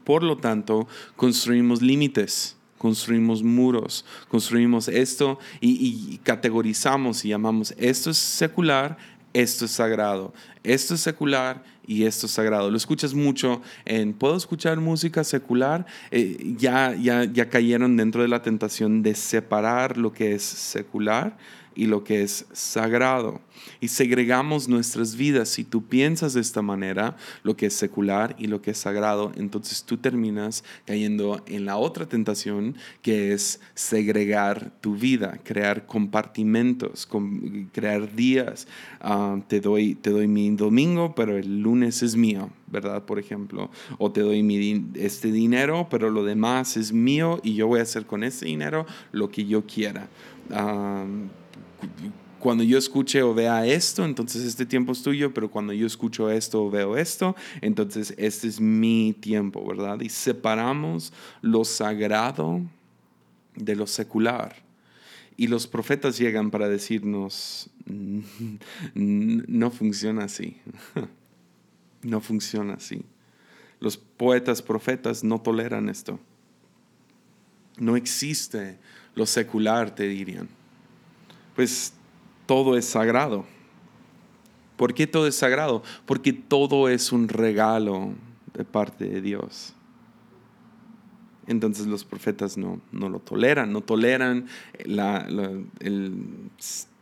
Por 0.04 0.23
lo 0.23 0.38
tanto, 0.38 0.88
construimos 1.16 1.83
límites, 1.83 2.57
construimos 2.78 3.42
muros, 3.42 4.07
construimos 4.28 4.88
esto 4.88 5.38
y, 5.61 6.19
categorizamos 6.25 7.25
y 7.25 7.28
llamamos 7.28 7.75
esto 7.76 8.11
es 8.11 8.16
secular, 8.16 8.97
esto 9.35 9.66
es 9.66 9.71
sagrado, 9.71 10.33
esto 10.62 10.95
es 10.95 11.00
secular 11.00 11.62
y 11.87 12.05
esto 12.05 12.27
es 12.27 12.33
sagrado. 12.33 12.71
Lo 12.71 12.77
escuchas 12.77 13.15
mucho 13.15 13.62
en, 13.85 14.12
¿puedo 14.12 14.37
escuchar 14.37 14.81
música 14.81 15.25
secular? 15.25 15.87
Eh, 16.11 16.55
ya, 16.59 16.95
ya, 16.95 17.25
ya 17.25 17.49
cayeron 17.49 17.97
dentro 17.97 18.23
de 18.23 18.29
la 18.29 18.43
tentación 18.43 19.03
de 19.03 19.15
separar 19.15 19.97
lo 19.97 20.12
que 20.12 20.35
es 20.35 20.43
secular 20.43 21.37
y 21.75 21.87
lo 21.87 22.05
que 22.05 22.23
es 22.23 22.47
sagrado. 22.52 23.41
Y 23.81 23.88
segregamos 23.88 24.69
nuestras 24.69 25.17
vidas. 25.17 25.49
Si 25.49 25.64
tú 25.64 25.85
piensas 25.85 26.35
de 26.35 26.41
esta 26.41 26.62
manera, 26.62 27.17
lo 27.43 27.57
que 27.57 27.67
es 27.67 27.75
secular 27.75 28.35
y 28.38 28.47
lo 28.47 28.62
que 28.62 28.73
es 28.73 28.79
sagrado, 28.79 29.33
entonces 29.37 29.85
tú 29.85 29.99
terminas 29.99 30.64
cayendo 30.85 31.43
en 31.47 31.64
la 31.64 31.76
otra 31.76 32.07
tentación 32.07 32.76
que 33.02 33.33
es 33.33 33.61
segregar 33.75 34.73
tu 34.81 34.97
vida, 34.97 35.41
crear 35.45 35.87
compartimentos, 35.87 37.09
crear 37.73 38.14
días. 38.14 38.67
Ah, 39.00 39.41
te, 39.49 39.61
doy, 39.61 39.95
te 39.95 40.11
doy 40.11 40.29
mi 40.29 40.50
domingo, 40.50 41.14
pero 41.14 41.37
el 41.37 41.61
lunes 41.61 42.02
es 42.02 42.17
mío, 42.17 42.50
¿verdad? 42.69 43.05
Por 43.05 43.19
ejemplo. 43.19 43.71
O 43.99 44.11
te 44.11 44.21
doy 44.21 44.43
este 44.95 45.31
dinero, 45.31 45.88
pero 45.91 46.11
lo 46.11 46.25
demás 46.25 46.76
es 46.76 46.93
mío 46.93 47.41
y 47.43 47.55
yo 47.55 47.67
voy 47.67 47.81
a 47.81 47.83
hacer 47.83 48.07
con 48.07 48.25
ese 48.25 48.47
dinero 48.47 48.87
lo 49.12 49.31
que 49.31 49.45
yo 49.45 49.67
quiera. 49.67 50.09
Ah, 50.50 51.05
cuando 52.43 52.65
yo 52.65 52.77
escuche 52.77 53.23
o 53.23 53.33
vea 53.33 53.65
esto, 53.65 54.05
entonces 54.05 54.43
este 54.43 54.67
tiempo 54.67 54.91
es 54.91 55.03
tuyo, 55.05 55.33
pero 55.33 55.49
cuando 55.49 55.73
yo 55.73 55.87
escucho 55.87 56.29
esto 56.29 56.65
o 56.65 56.71
veo 56.71 56.97
esto, 56.97 57.37
entonces 57.61 58.15
este 58.19 58.49
es 58.49 58.61
mi 58.61 59.15
tiempo, 59.21 59.65
¿verdad? 59.65 60.01
Y 60.01 60.09
separamos 60.09 61.12
lo 61.41 61.65
sagrado 61.65 62.61
de 63.55 63.77
lo 63.77 63.87
secular. 63.87 64.57
Y 65.37 65.47
los 65.47 65.69
profetas 65.69 66.19
llegan 66.19 66.51
para 66.51 66.69
decirnos, 66.69 67.71
no 68.97 69.71
funciona 69.71 70.25
así, 70.25 70.57
no 72.03 72.21
funciona 72.21 72.75
así. 72.75 73.05
Los 73.79 73.97
poetas 73.97 74.62
profetas 74.62 75.23
no 75.23 75.41
toleran 75.41 75.89
esto. 75.89 76.19
No 77.79 77.97
existe 77.97 78.79
lo 79.15 79.27
secular, 79.27 79.95
te 79.95 80.09
dirían 80.09 80.49
pues 81.54 81.94
todo 82.47 82.76
es 82.76 82.85
sagrado. 82.85 83.44
¿Por 84.76 84.94
qué 84.94 85.06
todo 85.06 85.26
es 85.26 85.37
sagrado? 85.37 85.82
Porque 86.06 86.32
todo 86.32 86.88
es 86.88 87.12
un 87.12 87.28
regalo 87.28 88.14
de 88.54 88.64
parte 88.64 89.06
de 89.06 89.21
Dios. 89.21 89.75
Entonces 91.47 91.87
los 91.87 92.04
profetas 92.04 92.56
no, 92.56 92.80
no 92.92 93.09
lo 93.09 93.18
toleran, 93.18 93.73
no 93.73 93.80
toleran 93.80 94.47
el 94.78 95.00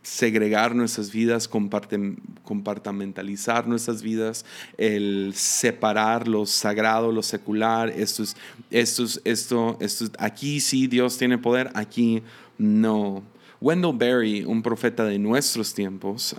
segregar 0.03 0.75
nuestras 0.75 1.11
vidas, 1.11 1.47
compartamentalizar 1.47 3.67
nuestras 3.67 4.01
vidas, 4.01 4.45
el 4.77 5.33
separar 5.35 6.27
lo 6.27 6.45
sagrado, 6.45 7.11
lo 7.11 7.21
secular. 7.21 7.89
Esto 7.89 8.23
es, 8.23 8.35
esto 8.71 9.05
esto, 9.23 9.77
esto, 9.79 10.05
aquí 10.17 10.59
sí 10.59 10.87
Dios 10.87 11.17
tiene 11.17 11.37
poder, 11.37 11.69
aquí 11.75 12.23
no. 12.57 13.23
Wendell 13.61 13.95
Berry, 13.95 14.43
un 14.43 14.63
profeta 14.63 15.05
de 15.05 15.19
nuestros 15.19 15.73
tiempos, 15.73 16.35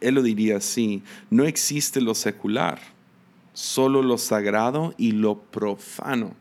él 0.00 0.14
lo 0.14 0.22
diría 0.22 0.58
así, 0.58 1.02
no 1.30 1.44
existe 1.44 2.00
lo 2.00 2.14
secular, 2.14 2.80
solo 3.54 4.02
lo 4.02 4.18
sagrado 4.18 4.94
y 4.98 5.12
lo 5.12 5.38
profano. 5.38 6.36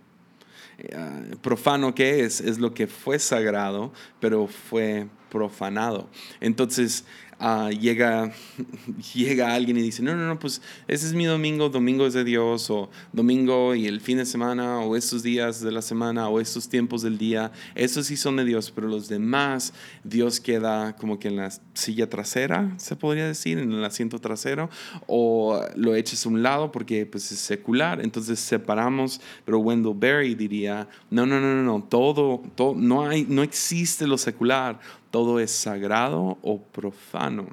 Eh, 0.77 1.36
profano 1.42 1.96
qué 1.96 2.25
es? 2.25 2.42
Es 2.42 2.60
lo 2.60 2.74
que 2.74 2.88
fue 2.88 3.20
sagrado, 3.20 3.94
pero 4.20 4.48
fue 4.48 5.08
profanado. 5.34 6.08
Entonces, 6.40 7.06
Ah, 7.46 7.72
llega, 7.72 8.32
llega 9.13 9.54
alguien 9.54 9.75
y 9.75 9.82
dice, 9.82 10.02
no, 10.02 10.16
no, 10.16 10.28
no, 10.28 10.40
pues 10.40 10.62
ese 10.88 11.08
es 11.08 11.13
mi 11.13 11.25
domingo, 11.25 11.68
domingo 11.68 12.06
es 12.06 12.13
de 12.13 12.24
Dios, 12.24 12.70
o 12.70 12.90
domingo 13.12 13.75
y 13.75 13.88
el 13.88 14.00
fin 14.00 14.18
de 14.18 14.25
semana, 14.25 14.80
o 14.80 14.96
estos 14.96 15.24
días 15.24 15.60
de 15.60 15.72
la 15.72 15.82
semana, 15.82 16.30
o 16.30 16.40
estos 16.40 16.70
tiempos 16.70 17.02
del 17.02 17.18
día, 17.18 17.52
esos 17.75 18.06
sí 18.08 18.16
son 18.16 18.38
de 18.38 18.46
Dios, 18.46 18.72
pero 18.72 18.88
los 18.88 19.10
demás, 19.10 19.74
Dios 20.06 20.40
queda 20.40 20.96
como 20.96 21.20
que 21.20 21.28
en 21.28 21.36
la 21.36 21.50
silla 21.74 22.10
trasera, 22.10 22.74
se 22.78 22.96
podría 22.96 23.28
decir, 23.28 23.58
en 23.58 23.74
el 23.74 23.84
asiento 23.84 24.20
trasero, 24.20 24.70
o 25.08 25.62
lo 25.75 25.96
eches 25.96 26.25
a 26.25 26.30
un 26.30 26.44
lado 26.44 26.72
porque 26.72 27.06
pues 27.06 27.30
es 27.34 27.40
secular, 27.40 28.00
entonces 28.02 28.40
separamos, 28.40 29.20
pero 29.44 29.60
Wendell 29.60 29.96
Berry 29.96 30.34
diría, 30.36 30.88
no, 31.10 31.25
no, 31.25 31.42
no, 31.42 31.56
no, 31.56 31.63
no, 31.63 31.84
todo, 31.84 32.42
todo 32.56 32.74
no, 32.74 33.06
hay, 33.06 33.25
no 33.28 33.44
existe 33.44 34.08
lo 34.08 34.18
secular, 34.18 34.80
todo 35.13 35.39
es 35.39 35.51
sagrado 35.51 36.39
o 36.41 36.60
profano. 36.60 37.46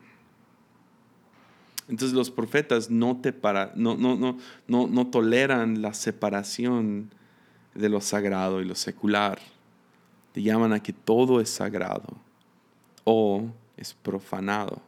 Entonces 1.91 2.17
los 2.17 2.31
profetas 2.31 2.89
no, 2.89 3.19
te 3.21 3.35
para, 3.35 3.73
no, 3.77 3.99
no, 3.99 4.17
no, 4.17 4.39
no, 4.67 4.87
no 4.87 5.07
toleran 5.09 5.83
la 5.83 5.93
separación 5.93 7.11
de 7.75 7.91
lo 7.91 8.01
sagrado 8.01 8.63
y 8.63 8.65
lo 8.65 8.75
secular. 8.75 9.41
Te 10.33 10.41
llaman 10.41 10.73
a 10.73 10.83
que 10.83 10.95
todo 10.95 11.39
es 11.39 11.51
sagrado 11.51 12.17
o 13.05 13.45
es 13.77 13.93
profanado. 13.93 14.81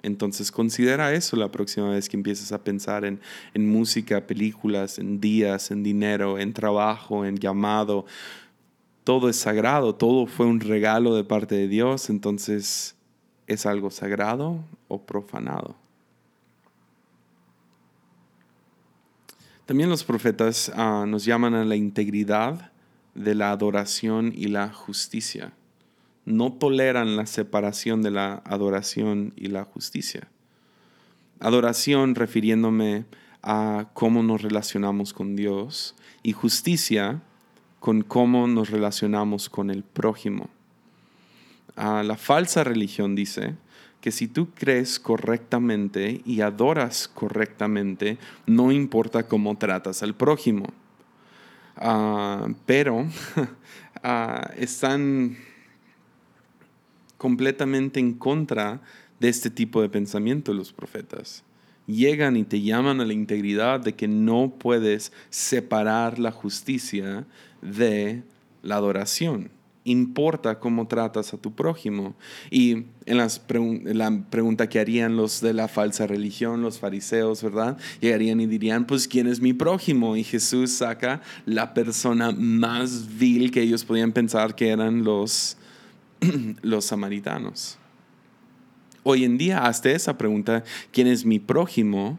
Entonces 0.00 0.52
considera 0.52 1.12
eso 1.12 1.34
la 1.34 1.50
próxima 1.50 1.90
vez 1.90 2.08
que 2.08 2.16
empieces 2.16 2.52
a 2.52 2.62
pensar 2.62 3.04
en, 3.04 3.18
en 3.52 3.68
música, 3.68 4.28
películas, 4.28 5.00
en 5.00 5.20
días, 5.20 5.72
en 5.72 5.82
dinero, 5.82 6.38
en 6.38 6.52
trabajo, 6.52 7.24
en 7.24 7.36
llamado 7.36 8.06
todo 9.10 9.28
es 9.28 9.34
sagrado, 9.34 9.96
todo 9.96 10.26
fue 10.26 10.46
un 10.46 10.60
regalo 10.60 11.16
de 11.16 11.24
parte 11.24 11.56
de 11.56 11.66
Dios, 11.66 12.10
entonces 12.10 12.94
es 13.48 13.66
algo 13.66 13.90
sagrado 13.90 14.64
o 14.86 15.02
profanado. 15.02 15.74
También 19.66 19.90
los 19.90 20.04
profetas 20.04 20.70
ah, 20.76 21.06
nos 21.08 21.24
llaman 21.24 21.54
a 21.54 21.64
la 21.64 21.74
integridad 21.74 22.70
de 23.16 23.34
la 23.34 23.50
adoración 23.50 24.32
y 24.32 24.46
la 24.46 24.72
justicia. 24.72 25.54
No 26.24 26.52
toleran 26.52 27.16
la 27.16 27.26
separación 27.26 28.02
de 28.02 28.12
la 28.12 28.34
adoración 28.44 29.32
y 29.34 29.48
la 29.48 29.64
justicia. 29.64 30.28
Adoración 31.40 32.14
refiriéndome 32.14 33.06
a 33.42 33.90
cómo 33.92 34.22
nos 34.22 34.42
relacionamos 34.42 35.12
con 35.12 35.34
Dios 35.34 35.96
y 36.22 36.30
justicia 36.30 37.22
con 37.80 38.02
cómo 38.02 38.46
nos 38.46 38.70
relacionamos 38.70 39.48
con 39.48 39.70
el 39.70 39.82
prójimo. 39.82 40.50
Ah, 41.76 42.02
la 42.04 42.16
falsa 42.16 42.62
religión 42.62 43.16
dice 43.16 43.56
que 44.02 44.12
si 44.12 44.28
tú 44.28 44.50
crees 44.54 45.00
correctamente 45.00 46.20
y 46.24 46.42
adoras 46.42 47.08
correctamente, 47.08 48.18
no 48.46 48.70
importa 48.70 49.26
cómo 49.26 49.56
tratas 49.56 50.02
al 50.02 50.14
prójimo. 50.14 50.66
Ah, 51.76 52.48
pero 52.66 53.06
ah, 54.02 54.50
están 54.56 55.38
completamente 57.16 57.98
en 57.98 58.12
contra 58.14 58.82
de 59.18 59.28
este 59.30 59.50
tipo 59.50 59.80
de 59.80 59.88
pensamiento 59.88 60.52
los 60.52 60.72
profetas 60.72 61.44
llegan 61.90 62.36
y 62.36 62.44
te 62.44 62.60
llaman 62.62 63.00
a 63.00 63.04
la 63.04 63.12
integridad 63.12 63.80
de 63.80 63.94
que 63.94 64.08
no 64.08 64.54
puedes 64.58 65.12
separar 65.28 66.18
la 66.18 66.30
justicia 66.30 67.26
de 67.62 68.22
la 68.62 68.76
adoración. 68.76 69.50
importa 69.82 70.58
cómo 70.58 70.86
tratas 70.86 71.32
a 71.32 71.38
tu 71.38 71.54
prójimo. 71.54 72.14
Y 72.50 72.84
en 73.06 73.16
las 73.16 73.42
la 73.48 74.22
pregunta 74.28 74.68
que 74.68 74.78
harían 74.78 75.16
los 75.16 75.40
de 75.40 75.54
la 75.54 75.68
falsa 75.68 76.06
religión, 76.06 76.60
los 76.60 76.78
fariseos, 76.78 77.42
¿verdad? 77.42 77.78
Llegarían 78.00 78.40
y 78.40 78.46
dirían, 78.46 78.86
pues, 78.86 79.08
¿quién 79.08 79.26
es 79.26 79.40
mi 79.40 79.54
prójimo? 79.54 80.16
Y 80.16 80.22
Jesús 80.22 80.70
saca 80.70 81.22
la 81.46 81.72
persona 81.72 82.30
más 82.30 83.18
vil 83.18 83.50
que 83.50 83.62
ellos 83.62 83.84
podían 83.84 84.12
pensar 84.12 84.54
que 84.54 84.68
eran 84.68 85.02
los, 85.02 85.56
los 86.62 86.84
samaritanos. 86.84 87.78
Hoy 89.02 89.24
en 89.24 89.38
día, 89.38 89.64
hasta 89.64 89.90
esa 89.90 90.18
pregunta, 90.18 90.62
¿quién 90.92 91.06
es 91.06 91.24
mi 91.24 91.38
prójimo? 91.38 92.18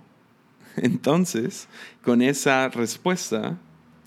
Entonces, 0.77 1.67
con 2.03 2.21
esa 2.21 2.69
respuesta, 2.69 3.59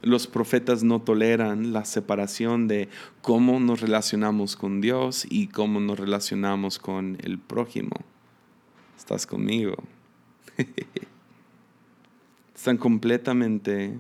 los 0.05 0.27
profetas 0.27 0.83
no 0.83 1.01
toleran 1.01 1.73
la 1.73 1.85
separación 1.85 2.69
de 2.69 2.89
cómo 3.23 3.59
nos 3.59 3.81
relacionamos 3.81 4.55
con 4.55 4.81
Dios 4.81 5.27
y 5.29 5.49
cómo 5.49 5.81
nos 5.81 5.99
relacionamos 5.99 6.79
con 6.79 7.17
el 7.23 7.39
prójimo. 7.39 7.97
¿Estás 8.99 9.27
conmigo? 9.27 9.77
Están 12.55 12.77
completamente 12.77 13.99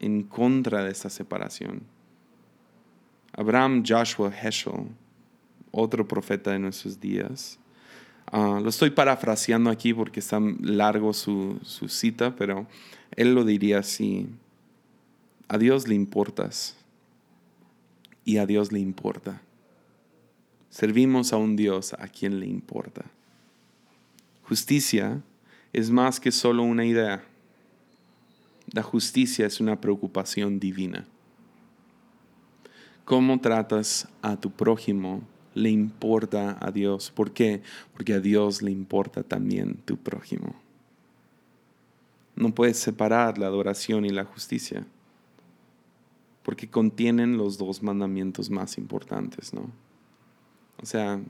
en 0.00 0.22
contra 0.24 0.84
de 0.84 0.90
esa 0.90 1.08
separación. 1.08 1.82
Abraham 3.32 3.84
Joshua 3.86 4.30
Heschel, 4.30 4.88
otro 5.70 6.06
profeta 6.08 6.50
de 6.50 6.58
nuestros 6.58 6.98
días, 7.00 7.58
ah, 8.32 8.60
lo 8.62 8.68
estoy 8.68 8.90
parafraseando 8.90 9.70
aquí 9.70 9.94
porque 9.94 10.20
está 10.20 10.40
largo 10.60 11.12
su, 11.12 11.58
su 11.62 11.88
cita, 11.88 12.34
pero 12.34 12.66
él 13.14 13.34
lo 13.34 13.44
diría 13.44 13.80
así 13.80 14.26
a 15.48 15.58
Dios 15.58 15.86
le 15.86 15.94
importas 15.94 16.76
y 18.24 18.38
a 18.38 18.46
Dios 18.46 18.72
le 18.72 18.80
importa. 18.80 19.40
Servimos 20.70 21.32
a 21.32 21.36
un 21.36 21.56
Dios 21.56 21.94
a 21.94 22.08
quien 22.08 22.40
le 22.40 22.46
importa. 22.46 23.04
Justicia 24.42 25.22
es 25.72 25.90
más 25.90 26.20
que 26.20 26.32
solo 26.32 26.64
una 26.64 26.84
idea. 26.84 27.24
La 28.72 28.82
justicia 28.82 29.46
es 29.46 29.60
una 29.60 29.80
preocupación 29.80 30.58
divina. 30.58 31.06
Cómo 33.04 33.40
tratas 33.40 34.08
a 34.22 34.36
tu 34.36 34.50
prójimo 34.50 35.22
le 35.54 35.70
importa 35.70 36.58
a 36.60 36.72
Dios. 36.72 37.12
¿Por 37.12 37.32
qué? 37.32 37.62
Porque 37.92 38.14
a 38.14 38.20
Dios 38.20 38.62
le 38.62 38.72
importa 38.72 39.22
también 39.22 39.76
tu 39.84 39.96
prójimo. 39.96 40.56
No 42.34 42.52
puedes 42.54 42.78
separar 42.78 43.38
la 43.38 43.46
adoración 43.46 44.04
y 44.04 44.10
la 44.10 44.24
justicia 44.24 44.84
porque 46.46 46.68
contienen 46.68 47.36
los 47.36 47.58
dos 47.58 47.82
mandamientos 47.82 48.50
más 48.50 48.78
importantes, 48.78 49.52
¿no? 49.52 49.68
O 50.80 50.86
sea, 50.86 51.20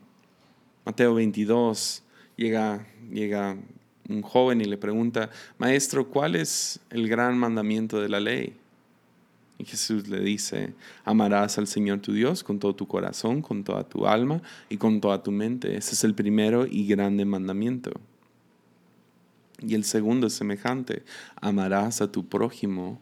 Mateo 0.84 1.14
22 1.14 2.02
llega, 2.36 2.86
llega 3.10 3.56
un 4.10 4.20
joven 4.20 4.60
y 4.60 4.66
le 4.66 4.76
pregunta, 4.76 5.30
Maestro, 5.56 6.10
¿cuál 6.10 6.36
es 6.36 6.80
el 6.90 7.08
gran 7.08 7.38
mandamiento 7.38 7.98
de 7.98 8.10
la 8.10 8.20
ley? 8.20 8.58
Y 9.56 9.64
Jesús 9.64 10.06
le 10.06 10.20
dice, 10.20 10.74
amarás 11.06 11.56
al 11.56 11.66
Señor 11.66 12.00
tu 12.00 12.12
Dios 12.12 12.44
con 12.44 12.58
todo 12.58 12.74
tu 12.74 12.86
corazón, 12.86 13.40
con 13.40 13.64
toda 13.64 13.88
tu 13.88 14.06
alma 14.06 14.42
y 14.68 14.76
con 14.76 15.00
toda 15.00 15.22
tu 15.22 15.32
mente. 15.32 15.78
Ese 15.78 15.94
es 15.94 16.04
el 16.04 16.14
primero 16.14 16.66
y 16.66 16.86
grande 16.86 17.24
mandamiento. 17.24 17.90
Y 19.60 19.76
el 19.76 19.84
segundo 19.84 20.26
es 20.26 20.34
semejante, 20.34 21.04
amarás 21.40 22.02
a 22.02 22.12
tu 22.12 22.26
prójimo 22.26 23.00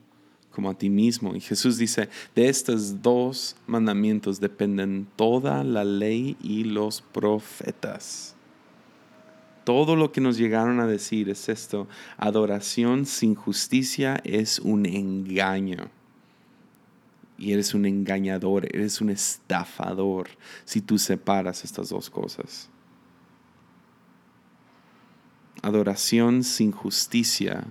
como 0.55 0.71
a 0.71 0.75
ti 0.75 0.89
mismo. 0.89 1.35
Y 1.35 1.41
Jesús 1.41 1.77
dice, 1.77 2.09
de 2.35 2.49
estos 2.49 3.03
dos 3.03 3.57
mandamientos 3.67 4.41
dependen 4.41 5.07
toda 5.17 5.65
la 5.65 5.85
ley 5.85 6.37
y 6.41 6.65
los 6.65 7.03
profetas. 7.03 8.37
Todo 9.65 9.97
lo 9.97 10.13
que 10.13 10.21
nos 10.21 10.39
llegaron 10.39 10.79
a 10.79 10.87
decir 10.87 11.29
es 11.29 11.49
esto, 11.49 11.89
adoración 12.19 13.05
sin 13.07 13.35
justicia 13.35 14.21
es 14.23 14.59
un 14.61 14.87
engaño. 14.87 15.91
Y 17.37 17.53
eres 17.53 17.75
un 17.75 17.85
engañador, 17.85 18.67
eres 18.67 19.01
un 19.01 19.11
estafador 19.11 20.29
si 20.65 20.81
tú 20.81 20.99
separas 20.99 21.65
estas 21.65 21.89
dos 21.89 22.11
cosas. 22.11 22.71
Adoración 25.63 26.45
sin 26.45 26.71
justicia 26.71 27.67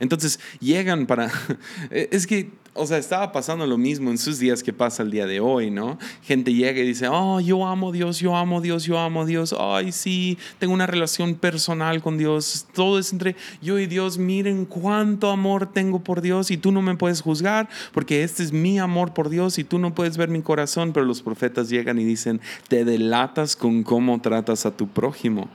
entonces 0.00 0.40
llegan 0.60 1.06
para... 1.06 1.30
Es 1.90 2.26
que, 2.26 2.50
o 2.74 2.86
sea, 2.86 2.98
estaba 2.98 3.30
pasando 3.30 3.66
lo 3.66 3.78
mismo 3.78 4.10
en 4.10 4.18
sus 4.18 4.38
días 4.38 4.62
que 4.62 4.72
pasa 4.72 5.02
el 5.04 5.10
día 5.10 5.26
de 5.26 5.38
hoy, 5.38 5.70
¿no? 5.70 5.96
Gente 6.22 6.52
llega 6.52 6.80
y 6.80 6.86
dice, 6.86 7.06
oh, 7.08 7.40
yo 7.40 7.64
amo 7.66 7.90
a 7.90 7.92
Dios, 7.92 8.18
yo 8.18 8.36
amo 8.36 8.60
Dios, 8.60 8.84
yo 8.84 8.98
amo 8.98 9.24
Dios, 9.24 9.54
ay, 9.58 9.92
sí, 9.92 10.38
tengo 10.58 10.74
una 10.74 10.86
relación 10.86 11.36
personal 11.36 12.02
con 12.02 12.18
Dios, 12.18 12.66
todo 12.74 12.98
es 12.98 13.12
entre 13.12 13.36
yo 13.62 13.78
y 13.78 13.86
Dios, 13.86 14.18
miren 14.18 14.64
cuánto 14.64 15.30
amor 15.30 15.72
tengo 15.72 16.00
por 16.02 16.20
Dios 16.20 16.50
y 16.50 16.56
tú 16.56 16.72
no 16.72 16.82
me 16.82 16.96
puedes 16.96 17.20
juzgar 17.20 17.68
porque 17.92 18.24
este 18.24 18.42
es 18.42 18.52
mi 18.52 18.78
amor 18.78 19.14
por 19.14 19.28
Dios 19.28 19.58
y 19.58 19.64
tú 19.64 19.78
no 19.78 19.94
puedes 19.94 20.16
ver 20.16 20.28
mi 20.28 20.42
corazón, 20.42 20.92
pero 20.92 21.06
los 21.06 21.22
profetas 21.22 21.68
llegan 21.68 21.98
y 22.00 22.04
dicen, 22.04 22.40
te 22.68 22.84
delatas 22.84 23.54
con 23.54 23.84
cómo 23.84 24.20
tratas 24.20 24.66
a 24.66 24.76
tu 24.76 24.88
prójimo. 24.88 25.48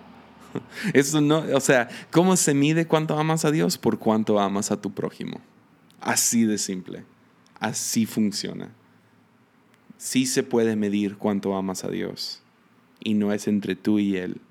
Eso 0.93 1.21
no, 1.21 1.43
o 1.53 1.59
sea, 1.59 1.89
¿cómo 2.11 2.35
se 2.35 2.53
mide 2.53 2.87
cuánto 2.87 3.17
amas 3.17 3.45
a 3.45 3.51
Dios? 3.51 3.77
Por 3.77 3.99
cuánto 3.99 4.39
amas 4.39 4.71
a 4.71 4.81
tu 4.81 4.91
prójimo. 4.91 5.39
Así 6.01 6.45
de 6.45 6.57
simple. 6.57 7.03
Así 7.59 8.05
funciona. 8.05 8.71
Sí 9.97 10.25
se 10.25 10.43
puede 10.43 10.75
medir 10.75 11.17
cuánto 11.17 11.55
amas 11.55 11.83
a 11.83 11.89
Dios. 11.89 12.41
Y 13.03 13.13
no 13.13 13.33
es 13.33 13.47
entre 13.47 13.75
tú 13.75 13.99
y 13.99 14.17
Él. 14.17 14.41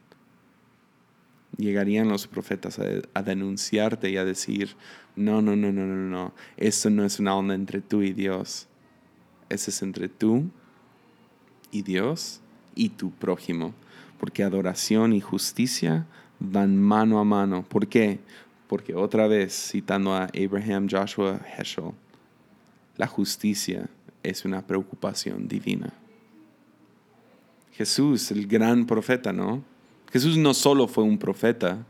Llegarían 1.57 2.09
los 2.09 2.27
profetas 2.27 2.79
a, 2.79 3.23
denunciarte 3.23 4.11
y 4.11 4.17
a 4.17 4.25
decir, 4.25 4.77
no, 5.17 5.43
no, 5.43 5.57
no, 5.57 5.73
no, 5.73 5.87
no, 5.87 5.97
no. 5.97 6.35
Esto 6.57 6.91
no 6.91 7.05
es 7.05 7.19
una 7.19 7.35
onda 7.35 7.55
entre 7.55 7.81
tú 7.81 8.03
y 8.03 8.13
Dios. 8.13 8.69
Eso 9.49 9.71
es 9.71 9.83
entre 9.83 10.09
tú 10.09 10.51
y 11.71 11.83
Dios 11.83 12.41
y 12.75 12.91
tu 12.91 13.11
prójimo 13.11 13.75
porque 14.19 14.43
adoración 14.43 15.13
y 15.13 15.21
justicia 15.21 16.07
van 16.39 16.77
mano 16.77 17.19
a 17.19 17.25
mano. 17.25 17.65
¿Por 17.69 17.87
qué? 17.87 18.19
Porque 18.69 18.95
otra 18.95 19.27
vez, 19.27 19.71
citando 19.71 20.15
a 20.15 20.25
Abraham 20.25 20.89
Joshua 20.91 21.41
Heschel, 21.57 21.93
la 22.97 23.07
justicia 23.07 23.89
es 24.23 24.45
una 24.45 24.67
preocupación 24.67 25.49
divina. 25.49 25.93
Jesús, 27.73 28.31
el 28.31 28.47
gran 28.47 28.87
profeta, 28.87 29.33
¿no? 29.33 29.63
Jesús 30.13 30.37
no 30.37 30.53
solo 30.53 30.89
fue 30.89 31.05
un 31.05 31.19
profeta, 31.19 31.85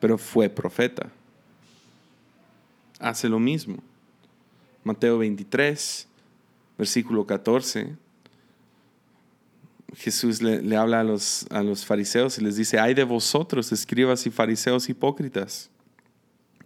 pero 0.00 0.16
fue 0.16 0.48
profeta. 0.48 1.10
Hace 2.98 3.28
lo 3.28 3.38
mismo. 3.38 3.76
Mateo 4.82 5.18
23, 5.18 6.08
versículo 6.78 7.26
14 7.26 8.03
Jesús 9.96 10.42
le, 10.42 10.76
habla 10.76 11.00
a 11.00 11.04
los, 11.04 11.46
a 11.50 11.62
los 11.62 11.84
fariseos 11.84 12.38
y 12.38 12.42
les 12.42 12.56
dice, 12.56 12.78
ay 12.78 12.94
de 12.94 13.04
vosotros, 13.04 13.72
escribas 13.72 14.26
y 14.26 14.30
fariseos 14.30 14.88
hipócritas, 14.88 15.70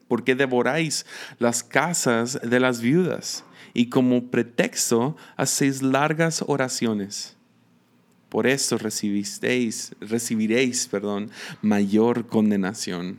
¿por 0.08 0.24
qué 0.24 0.34
devoráis 0.34 1.04
las 1.38 1.62
casas 1.62 2.40
de 2.42 2.60
las 2.60 2.80
viudas 2.80 3.44
y 3.74 3.90
como 3.90 4.30
pretexto 4.30 5.16
hacéis 5.36 5.82
largas 5.82 6.42
oraciones? 6.46 7.36
Por 8.28 8.46
eso 8.46 8.76
recibisteis, 8.76 9.94
recibiréis 10.00 10.86
perdón, 10.86 11.30
mayor 11.62 12.26
condenación. 12.26 13.18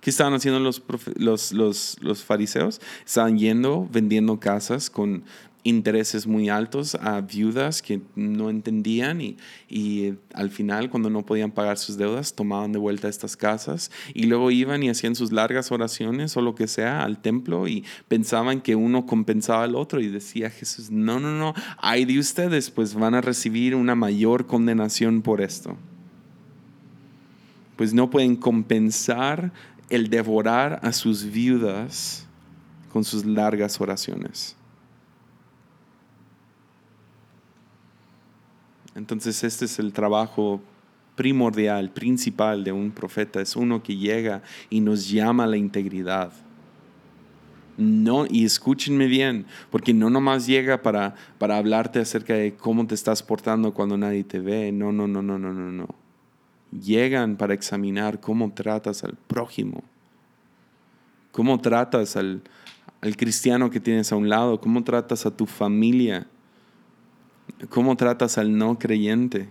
¿Qué 0.00 0.10
estaban 0.10 0.34
haciendo 0.34 0.60
los, 0.60 0.82
los, 1.16 1.52
los, 1.52 1.96
los, 2.00 2.22
fariseos? 2.22 2.80
Estaban 3.04 3.38
yendo, 3.38 3.88
vendiendo 3.90 4.38
casas 4.38 4.88
con 4.88 5.24
intereses 5.66 6.28
muy 6.28 6.48
altos 6.48 6.94
a 6.94 7.20
viudas 7.20 7.82
que 7.82 8.00
no 8.14 8.50
entendían 8.50 9.20
y, 9.20 9.36
y, 9.68 10.14
al 10.32 10.50
final 10.50 10.90
cuando 10.90 11.10
no 11.10 11.26
podían 11.26 11.50
pagar 11.50 11.76
sus 11.76 11.96
deudas 11.96 12.34
tomaban 12.34 12.70
de 12.70 12.78
vuelta 12.78 13.08
estas 13.08 13.36
casas 13.36 13.90
y 14.14 14.26
luego 14.26 14.52
iban 14.52 14.84
y 14.84 14.90
hacían 14.90 15.16
sus 15.16 15.32
largas 15.32 15.72
oraciones 15.72 16.36
o 16.36 16.40
lo 16.40 16.54
que 16.54 16.68
sea 16.68 17.02
al 17.02 17.20
templo 17.20 17.66
y 17.66 17.84
pensaban 18.06 18.60
que 18.60 18.76
uno 18.76 19.06
compensaba 19.06 19.64
al 19.64 19.74
otro 19.74 20.00
y 20.00 20.06
decía 20.08 20.50
Jesús, 20.50 20.90
no, 20.92 21.18
no, 21.18 21.32
no, 21.32 21.52
hay 21.78 22.04
de 22.04 22.20
ustedes 22.20 22.70
pues 22.70 22.94
van 22.94 23.14
a 23.14 23.20
recibir 23.20 23.74
una 23.74 23.96
mayor 23.96 24.46
condenación 24.46 25.20
por 25.20 25.40
esto. 25.40 25.76
Pues 27.74 27.92
no 27.92 28.08
pueden 28.08 28.36
compensar 28.36 29.52
el 29.90 30.10
devorar 30.10 30.78
a 30.82 30.92
sus 30.92 31.24
viudas 31.24 32.26
con 32.92 33.04
sus 33.04 33.24
largas 33.24 33.80
oraciones. 33.80 34.56
Entonces 38.96 39.44
este 39.44 39.66
es 39.66 39.78
el 39.78 39.92
trabajo 39.92 40.60
primordial, 41.16 41.90
principal 41.90 42.64
de 42.64 42.72
un 42.72 42.90
profeta. 42.90 43.40
Es 43.40 43.54
uno 43.54 43.82
que 43.82 43.96
llega 43.96 44.42
y 44.70 44.80
nos 44.80 45.08
llama 45.08 45.44
a 45.44 45.46
la 45.46 45.56
integridad. 45.56 46.32
No, 47.76 48.24
y 48.28 48.46
escúchenme 48.46 49.06
bien, 49.06 49.44
porque 49.70 49.92
no 49.92 50.08
nomás 50.08 50.46
llega 50.46 50.80
para, 50.80 51.14
para 51.38 51.58
hablarte 51.58 51.98
acerca 51.98 52.32
de 52.32 52.54
cómo 52.54 52.86
te 52.86 52.94
estás 52.94 53.22
portando 53.22 53.74
cuando 53.74 53.98
nadie 53.98 54.24
te 54.24 54.40
ve. 54.40 54.72
No, 54.72 54.92
no, 54.92 55.06
no, 55.06 55.20
no, 55.20 55.38
no, 55.38 55.52
no, 55.52 55.70
no. 55.70 55.88
Llegan 56.72 57.36
para 57.36 57.52
examinar 57.52 58.18
cómo 58.18 58.50
tratas 58.52 59.04
al 59.04 59.14
prójimo, 59.26 59.84
cómo 61.32 61.60
tratas 61.60 62.16
al, 62.16 62.42
al 63.02 63.16
cristiano 63.16 63.70
que 63.70 63.78
tienes 63.78 64.10
a 64.10 64.16
un 64.16 64.30
lado, 64.30 64.58
cómo 64.58 64.82
tratas 64.82 65.26
a 65.26 65.36
tu 65.36 65.44
familia, 65.44 66.26
cómo 67.68 67.96
tratas 67.96 68.38
al 68.38 68.56
no 68.56 68.78
creyente, 68.78 69.48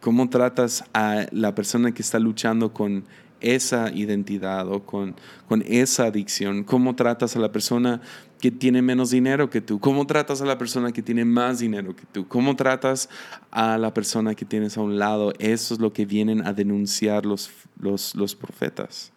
cómo 0.00 0.28
tratas 0.28 0.84
a 0.92 1.26
la 1.30 1.54
persona 1.54 1.92
que 1.92 2.02
está 2.02 2.18
luchando 2.18 2.72
con 2.72 3.04
esa 3.40 3.90
identidad 3.92 4.68
o 4.68 4.84
con, 4.84 5.14
con 5.48 5.62
esa 5.66 6.04
adicción? 6.04 6.64
¿Cómo 6.64 6.94
tratas 6.94 7.36
a 7.36 7.38
la 7.38 7.52
persona 7.52 8.00
que 8.40 8.50
tiene 8.50 8.82
menos 8.82 9.10
dinero 9.10 9.50
que 9.50 9.60
tú? 9.60 9.80
¿Cómo 9.80 10.06
tratas 10.06 10.40
a 10.42 10.44
la 10.44 10.58
persona 10.58 10.92
que 10.92 11.02
tiene 11.02 11.24
más 11.24 11.58
dinero 11.58 11.94
que 11.94 12.04
tú? 12.12 12.26
¿Cómo 12.28 12.56
tratas 12.56 13.08
a 13.50 13.78
la 13.78 13.94
persona 13.94 14.34
que 14.34 14.44
tienes 14.44 14.76
a 14.76 14.82
un 14.82 14.98
lado? 14.98 15.32
Eso 15.38 15.74
es 15.74 15.80
lo 15.80 15.92
que 15.92 16.06
vienen 16.06 16.46
a 16.46 16.52
denunciar 16.52 17.26
los, 17.26 17.50
los, 17.78 18.14
los 18.14 18.34
profetas 18.34 19.12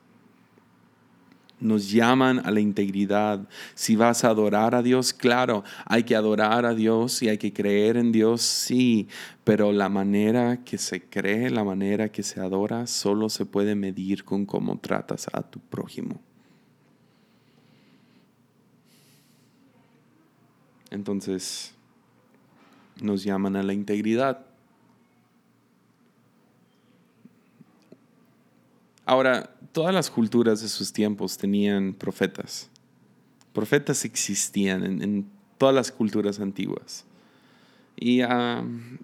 nos 1.64 1.90
llaman 1.90 2.46
a 2.46 2.52
la 2.52 2.60
integridad. 2.60 3.48
Si 3.74 3.96
vas 3.96 4.24
a 4.24 4.30
adorar 4.30 4.76
a 4.76 4.84
Dios, 4.84 5.14
claro, 5.14 5.64
hay 5.86 6.04
que 6.04 6.16
adorar 6.16 6.66
a 6.66 6.76
Dios 6.76 7.24
y 7.24 7.30
hay 7.30 7.38
que 7.38 7.54
creer 7.54 7.98
en 7.98 8.12
Dios, 8.12 8.42
sí, 8.42 9.08
pero 9.44 9.72
la 9.72 9.90
manera 9.90 10.64
que 10.64 10.78
se 10.78 11.02
cree, 11.02 11.50
la 11.50 11.64
manera 11.64 12.10
que 12.10 12.22
se 12.22 12.40
adora, 12.40 12.86
solo 12.86 13.30
se 13.30 13.46
puede 13.46 13.76
medir 13.76 14.24
con 14.24 14.46
cómo 14.46 14.78
tratas 14.78 15.28
a 15.34 15.42
tu 15.42 15.60
prójimo. 15.60 16.20
Entonces, 20.92 21.74
nos 23.02 23.24
llaman 23.24 23.56
a 23.56 23.64
la 23.64 23.74
integridad. 23.74 24.46
Ahora, 29.06 29.53
todas 29.74 29.94
las 29.94 30.10
culturas 30.10 30.62
de 30.62 30.70
sus 30.70 30.94
tiempos 30.94 31.38
tenían 31.38 31.94
profetas. 31.94 32.70
Profetas 33.52 34.06
existían 34.06 35.02
en, 35.02 35.26
todas 35.58 35.76
las 35.76 35.92
culturas 35.92 36.40
antiguas. 36.40 37.06
Y 37.96 38.22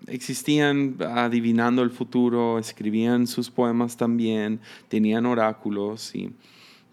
existían 0.08 0.98
adivinando 1.00 1.84
el 1.84 1.92
futuro, 1.92 2.58
escribían 2.58 3.28
sus 3.28 3.50
poemas 3.50 3.98
también, 3.98 4.60
tenían 4.88 5.26
oráculos, 5.26 6.14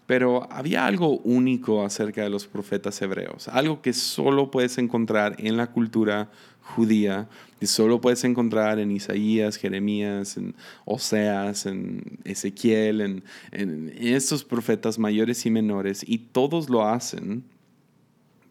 pero 0.07 0.47
había 0.51 0.85
algo 0.85 1.19
único 1.19 1.85
acerca 1.85 2.23
de 2.23 2.29
los 2.29 2.47
profetas 2.47 2.99
hebreos, 3.01 3.49
algo 3.49 3.81
que 3.81 3.91
solo 3.93 4.49
puedes 4.49 4.77
encontrar 4.77 5.35
en 5.37 5.57
la 5.57 5.67
cultura 5.67 6.31
judía 6.61 7.27
y 7.59 7.65
solo 7.67 7.99
puedes 7.99 8.23
encontrar 8.23 8.79
en 8.79 8.91
Isaías, 8.91 9.57
Jeremías, 9.57 10.37
en 10.37 10.55
Oseas, 10.85 11.65
en 11.65 12.19
Ezequiel, 12.23 13.01
en, 13.01 13.23
en, 13.51 13.93
estos 13.99 14.43
profetas 14.43 14.97
mayores 14.97 15.45
y 15.45 15.49
menores, 15.49 16.03
y 16.07 16.19
todos 16.19 16.69
lo 16.69 16.87
hacen, 16.87 17.43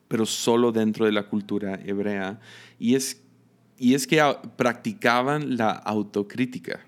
pero 0.09 0.27
solo 0.27 0.73
dentro 0.73 1.07
de 1.07 1.13
la 1.13 1.29
cultura 1.29 1.81
hebrea, 1.85 2.39
y 2.79 2.97
es, 2.97 3.23
y 3.79 3.95
es 3.95 4.07
que 4.07 4.23
practicaban 4.57 5.57
la 5.57 5.71
autocrítica. 5.71 6.86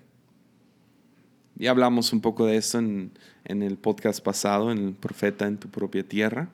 Ya 1.59 1.69
hablamos 1.69 2.13
un 2.13 2.21
poco 2.21 2.45
de 2.45 2.57
esto 2.57 2.79
en, 2.79 3.11
en 3.45 3.61
el 3.61 3.77
podcast 3.77 4.23
pasado, 4.23 4.71
en 4.71 4.79
el 4.79 4.93
profeta 4.93 5.45
en 5.45 5.57
tu 5.57 5.69
propia 5.69 6.03
tierra, 6.03 6.49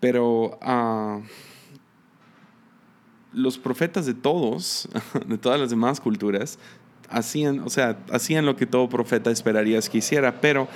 pero... 0.00 0.58
Uh, 0.60 1.22
los 3.34 3.58
profetas 3.58 4.06
de 4.06 4.14
todos, 4.14 4.88
de 5.26 5.36
todas 5.38 5.60
las 5.60 5.70
demás 5.70 6.00
culturas, 6.00 6.58
hacían, 7.10 7.60
o 7.60 7.68
sea, 7.68 7.98
hacían 8.10 8.46
lo 8.46 8.56
que 8.56 8.66
todo 8.66 8.88
profeta 8.88 9.30
esperaría 9.30 9.80
que 9.82 9.98
hiciera, 9.98 10.40
pero 10.40 10.68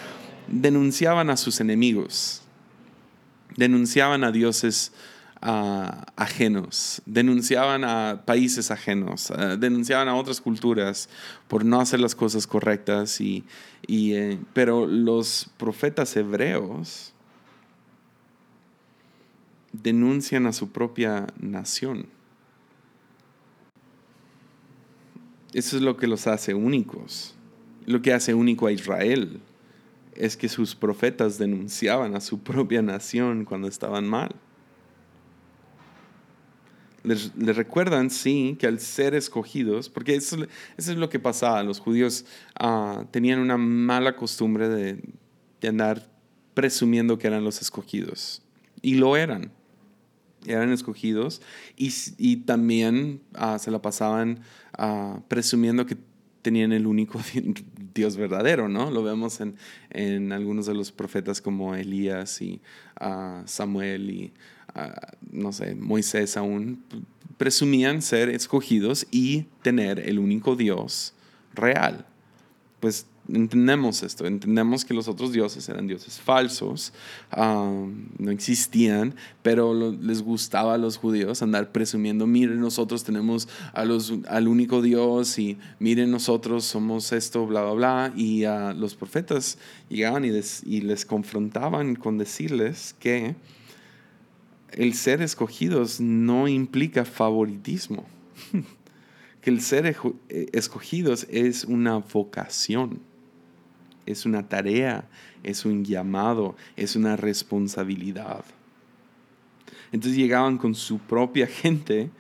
denunciaban 0.49 1.31
a 1.31 1.37
sus 1.37 1.61
enemigos, 1.61 2.43
denunciaban 3.57 4.25
a 4.25 4.33
dioses 4.33 4.93
ajenos, 5.41 7.03
denunciaban 7.07 7.85
a 7.85 8.23
países 8.25 8.71
ajenos, 8.71 9.33
denunciaban 9.59 10.09
a 10.09 10.17
otras 10.17 10.41
culturas 10.41 11.09
por 11.47 11.65
no 11.65 11.81
hacer 11.81 12.01
las 12.01 12.15
cosas 12.15 12.47
correctas, 12.47 13.21
y, 13.21 13.45
eh, 13.89 14.39
pero 14.53 14.87
los 14.87 15.51
profetas 15.57 16.17
hebreos 16.17 17.13
denuncian 19.73 20.47
a 20.47 20.53
su 20.53 20.71
propia 20.71 21.27
nación 21.39 22.07
Eso 25.53 25.77
es 25.77 25.83
lo 25.83 25.97
que 25.97 26.07
los 26.07 26.27
hace 26.27 26.55
únicos. 26.55 27.35
Lo 27.87 28.03
que 28.03 28.13
hace 28.13 28.35
único 28.35 28.67
a 28.67 28.73
Israel 28.73 29.41
es 30.15 30.37
que 30.37 30.49
sus 30.49 30.75
profetas 30.75 31.39
denunciaban 31.39 32.15
a 32.15 32.21
su 32.21 32.41
propia 32.41 32.83
nación 32.83 33.45
cuando 33.45 33.67
estaban 33.67 34.07
mal. 34.07 34.35
Les, 37.09 37.57
recuerdan, 37.57 38.11
sí, 38.11 38.57
que 38.59 38.67
al 38.67 38.81
ser 38.81 39.15
escogidos, 39.15 39.89
porque 39.89 40.15
eso, 40.15 40.37
es 40.77 40.89
lo 40.89 41.09
que 41.09 41.19
pasaba, 41.19 41.63
los 41.63 41.81
judíos 41.81 42.25
ah, 42.59 43.05
tenían 43.11 43.39
una 43.41 43.57
mala 43.57 44.17
costumbre 44.17 44.69
de, 44.69 45.03
andar 45.67 46.09
presumiendo 46.55 47.19
que 47.19 47.27
eran 47.27 47.45
los 47.45 47.61
escogidos. 47.63 48.43
Y 48.83 48.95
lo 48.95 49.17
eran 49.17 49.53
eran 50.47 50.71
escogidos 50.71 51.43
y, 51.77 52.37
también 52.37 53.21
ah, 53.35 53.59
se 53.59 53.73
la 53.73 53.83
pasaban 53.83 54.41
ah, 54.73 55.21
presumiendo 55.27 55.85
que 55.85 55.97
tenían 56.43 56.73
el 56.73 56.87
único 56.87 57.21
Dios 57.95 58.17
verdadero, 58.17 58.69
¿no? 58.69 58.91
Lo 58.91 59.03
vemos 59.03 59.41
en, 59.41 60.33
algunos 60.33 60.67
de 60.67 60.75
los 60.75 60.93
profetas 60.93 61.41
como 61.41 61.75
Elías 61.75 62.41
y 62.41 62.61
Samuel 63.45 64.11
y, 64.11 64.33
no 65.31 65.53
sé, 65.53 65.75
Moisés 65.75 66.37
aún, 66.37 66.83
presumían 67.37 68.03
ser 68.03 68.29
escogidos 68.29 69.07
y 69.11 69.47
tener 69.63 70.01
el 70.01 70.19
único 70.19 70.57
Dios 70.57 71.15
real. 71.55 72.07
Pues 72.81 73.07
entendemos 73.29 74.03
esto, 74.03 74.27
entendemos 74.27 74.85
que 74.85 74.95
los 74.95 75.07
otros 75.07 75.33
dioses 75.33 75.69
eran 75.69 75.87
dioses 75.87 76.19
falsos, 76.19 76.93
no 77.37 78.31
existían, 78.31 79.15
pero 79.43 79.93
les 79.93 80.23
gustaba 80.23 80.75
a 80.75 80.79
los 80.79 80.97
judíos 80.97 81.43
andar 81.43 81.71
presumiendo, 81.71 82.27
miren, 82.27 82.61
nosotros 82.61 83.05
tenemos 83.05 83.49
a 83.73 83.85
los, 83.85 84.15
al 84.29 84.49
único 84.49 84.81
Dios 84.83 85.39
y 85.39 85.59
miren, 85.79 86.11
nosotros 86.11 86.65
somos 86.65 87.13
esto, 87.13 87.47
bla, 87.47 87.63
bla, 87.63 87.73
bla. 87.73 88.13
Y 88.17 88.45
los 88.77 88.95
profetas 88.95 89.59
llegaban 89.89 90.25
y 90.25 90.29
y 90.29 90.81
les 90.83 91.05
confrontaban 91.05 91.97
con 91.97 92.19
decirles 92.19 92.95
que 92.99 93.35
el 94.73 94.95
ser 94.95 95.23
escogidos 95.23 96.01
no 96.01 96.49
implica 96.49 97.05
favoritismo. 97.05 98.07
que 99.41 99.51
el 99.51 99.61
ser 99.61 99.87
eh, 99.87 100.47
escogidos 100.53 101.27
es 101.31 101.65
una 101.65 101.99
vocación 101.99 103.01
es 104.11 104.25
una 104.25 104.49
tarea, 104.49 105.09
es 105.43 105.65
un 105.65 105.85
llamado, 105.85 106.57
es 106.77 106.97
una 106.97 107.17
responsabilidad. 107.17 108.45
Entonces 109.93 110.19
llegaban 110.19 110.59
con 110.59 110.75
su 110.75 110.99
propia 110.99 111.47
gente 111.63 112.11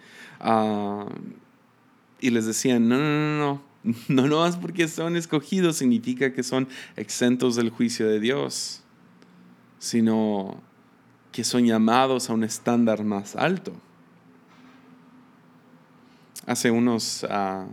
ah, 0.41 1.07
y 2.21 2.31
les 2.31 2.47
decían, 2.47 2.89
no, 2.89 2.99
no, 2.99 3.05
no, 3.05 3.39
no, 3.39 3.95
no, 4.09 4.29
no 4.29 4.47
es 4.47 4.57
porque 4.57 4.87
son 4.89 5.17
escogidos 5.17 5.77
significa 5.77 6.33
que 6.33 6.43
son 6.43 6.69
exentos 6.97 7.57
del 7.57 7.71
juicio 7.71 8.07
de 8.07 8.21
Dios, 8.21 8.83
sino 9.79 10.61
que 11.39 11.45
son 11.45 11.65
llamados 11.65 12.29
a 12.29 12.33
un 12.33 12.43
estándar 12.43 13.05
más 13.05 13.37
alto. 13.37 13.73
Hace 16.47 16.73
unos, 16.73 17.23
uh, 17.23 17.71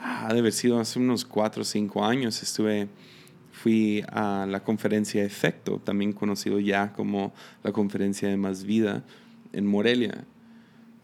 ha 0.00 0.32
de 0.32 0.38
haber 0.38 0.54
sido 0.54 0.80
hace 0.80 0.98
unos 0.98 1.26
cuatro 1.26 1.60
o 1.60 1.64
cinco 1.66 2.02
años, 2.02 2.42
estuve 2.42 2.88
fui 3.52 4.02
a 4.10 4.46
la 4.48 4.64
conferencia 4.64 5.22
Efecto, 5.22 5.82
también 5.84 6.14
conocido 6.14 6.60
ya 6.60 6.94
como 6.94 7.34
la 7.62 7.72
conferencia 7.72 8.30
de 8.30 8.38
Más 8.38 8.64
Vida 8.64 9.04
en 9.52 9.66
Morelia. 9.66 10.24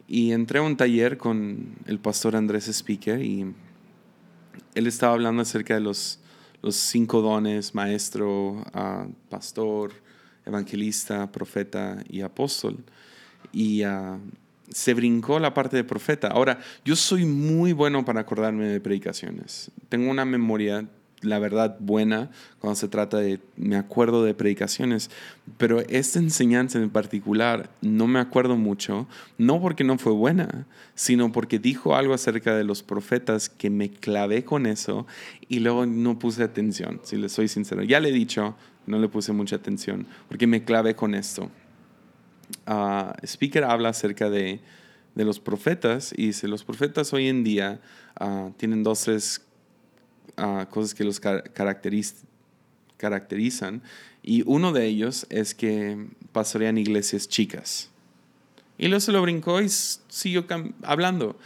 Y 0.07 0.31
entré 0.31 0.57
a 0.57 0.63
un 0.63 0.75
taller 0.75 1.19
con 1.19 1.75
el 1.85 1.99
pastor 1.99 2.35
Andrés 2.35 2.67
Speaker 2.67 3.21
y 3.21 3.53
él 4.73 4.87
estaba 4.87 5.13
hablando 5.13 5.43
acerca 5.43 5.75
de 5.75 5.81
los, 5.81 6.19
los 6.63 6.75
cinco 6.75 7.21
dones, 7.21 7.75
maestro, 7.75 8.65
ah, 8.73 9.05
pastor, 9.29 10.08
evangelista, 10.45 11.31
profeta 11.31 12.03
y 12.09 12.21
apóstol. 12.21 12.77
Y 13.51 13.83
ah, 13.83 14.17
se 14.69 14.93
brincó 14.93 15.39
la 15.39 15.53
parte 15.53 15.77
de 15.77 15.83
profeta. 15.83 16.27
Ahora, 16.27 16.59
yo 16.85 16.95
soy 16.95 17.25
muy 17.25 17.73
bueno 17.73 18.05
para 18.05 18.21
acordarme 18.21 18.67
de 18.67 18.79
predicaciones. 18.79 19.71
Tengo 19.89 20.09
una 20.11 20.25
memoria 20.25 20.87
la 21.21 21.39
verdad 21.39 21.77
buena 21.79 22.29
cuando 22.59 22.75
se 22.75 22.87
trata 22.87 23.17
de, 23.17 23.39
me 23.57 23.75
acuerdo 23.75 24.23
de 24.23 24.33
predicaciones, 24.33 25.09
pero 25.57 25.81
esta 25.81 26.19
enseñanza 26.19 26.79
en 26.79 26.89
particular 26.89 27.69
no 27.81 28.07
me 28.07 28.19
acuerdo 28.19 28.55
mucho, 28.55 29.07
no 29.37 29.61
porque 29.61 29.83
no 29.83 29.97
fue 29.97 30.13
buena, 30.13 30.65
sino 30.95 31.31
porque 31.31 31.59
dijo 31.59 31.95
algo 31.95 32.13
acerca 32.13 32.55
de 32.55 32.63
los 32.63 32.83
profetas 32.83 33.49
que 33.49 33.69
me 33.69 33.89
clavé 33.89 34.43
con 34.43 34.65
eso 34.65 35.07
y 35.47 35.59
luego 35.59 35.85
no 35.85 36.19
puse 36.19 36.43
atención, 36.43 36.99
si 37.03 37.17
le 37.17 37.29
soy 37.29 37.47
sincero. 37.47 37.83
Ya 37.83 37.99
le 37.99 38.09
he 38.09 38.13
dicho, 38.13 38.55
no 38.89 38.99
le 38.99 39.07
puse 39.07 39.31
mucha 39.31 39.55
atención, 39.55 40.07
porque 40.27 40.47
me 40.47 40.63
clavé 40.63 40.95
con 40.95 41.15
esto. 41.15 41.49
Uh, 42.67 43.13
Speaker 43.25 43.63
habla 43.63 43.89
acerca 43.89 44.29
de, 44.29 44.59
de, 45.15 45.25
los 45.25 45.39
profetas 45.39 46.13
y 46.17 46.27
dice, 46.27 46.47
los 46.47 46.63
profetas 46.63 47.13
hoy 47.13 47.27
en 47.27 47.43
día 47.43 47.79
uh, 48.19 48.51
tienen 48.57 48.83
dos, 48.83 49.03
tres 49.03 49.45
uh, 50.37 50.65
cosas 50.69 50.95
que 50.95 51.03
los 51.03 51.19
caracteriz 51.19 52.23
caracterizan 52.97 53.81
y 54.21 54.43
uno 54.45 54.73
de 54.73 54.85
ellos 54.85 55.25
es 55.29 55.55
que 55.55 56.07
pastorean 56.31 56.77
iglesias 56.77 57.29
chicas. 57.29 57.89
Y 58.77 58.87
luego 58.87 58.99
se 58.99 59.11
lo 59.11 59.21
brincó 59.21 59.61
y 59.61 59.69
siguió 59.69 60.45
hablando. 60.83 61.37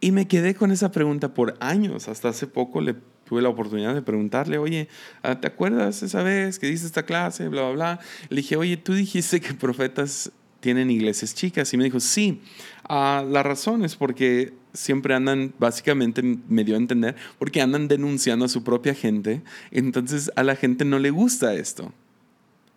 Y 0.00 0.12
me 0.12 0.28
quedé 0.28 0.54
con 0.54 0.70
esa 0.70 0.92
pregunta 0.92 1.34
por 1.34 1.56
años. 1.60 2.08
Hasta 2.08 2.28
hace 2.28 2.46
poco 2.46 2.80
le 2.80 2.94
tuve 3.24 3.42
la 3.42 3.48
oportunidad 3.48 3.94
de 3.94 4.02
preguntarle, 4.02 4.58
oye, 4.58 4.88
ah, 5.22 5.40
¿te 5.40 5.46
acuerdas 5.46 6.02
esa 6.02 6.22
vez 6.22 6.58
que 6.58 6.66
diste 6.66 6.86
esta 6.86 7.04
clase? 7.04 7.48
Bla, 7.48 7.62
bla, 7.62 7.72
bla. 7.72 8.00
Le 8.28 8.36
dije, 8.36 8.56
oye, 8.56 8.76
tú 8.76 8.94
dijiste 8.94 9.40
que 9.40 9.54
profetas 9.54 10.30
tienen 10.64 10.90
iglesias 10.90 11.34
chicas. 11.34 11.74
Y 11.74 11.76
me 11.76 11.84
dijo, 11.84 12.00
sí, 12.00 12.40
uh, 12.88 13.22
la 13.28 13.42
razón 13.42 13.84
es 13.84 13.96
porque 13.96 14.54
siempre 14.72 15.14
andan, 15.14 15.52
básicamente 15.58 16.22
me 16.22 16.64
dio 16.64 16.74
a 16.74 16.78
entender, 16.78 17.16
porque 17.38 17.60
andan 17.60 17.86
denunciando 17.86 18.46
a 18.46 18.48
su 18.48 18.64
propia 18.64 18.94
gente. 18.94 19.42
Entonces 19.70 20.32
a 20.36 20.42
la 20.42 20.56
gente 20.56 20.86
no 20.86 20.98
le 20.98 21.10
gusta 21.10 21.52
esto. 21.52 21.92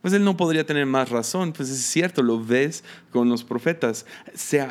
Pues 0.02 0.14
él 0.14 0.26
no 0.26 0.36
podría 0.36 0.66
tener 0.66 0.86
más 0.86 1.10
razón, 1.10 1.54
pues 1.54 1.70
es 1.70 1.80
cierto, 1.80 2.24
lo 2.24 2.44
ves 2.44 2.84
con 3.10 3.30
los 3.30 3.46
profetas. 3.46 4.06
Se 4.34 4.68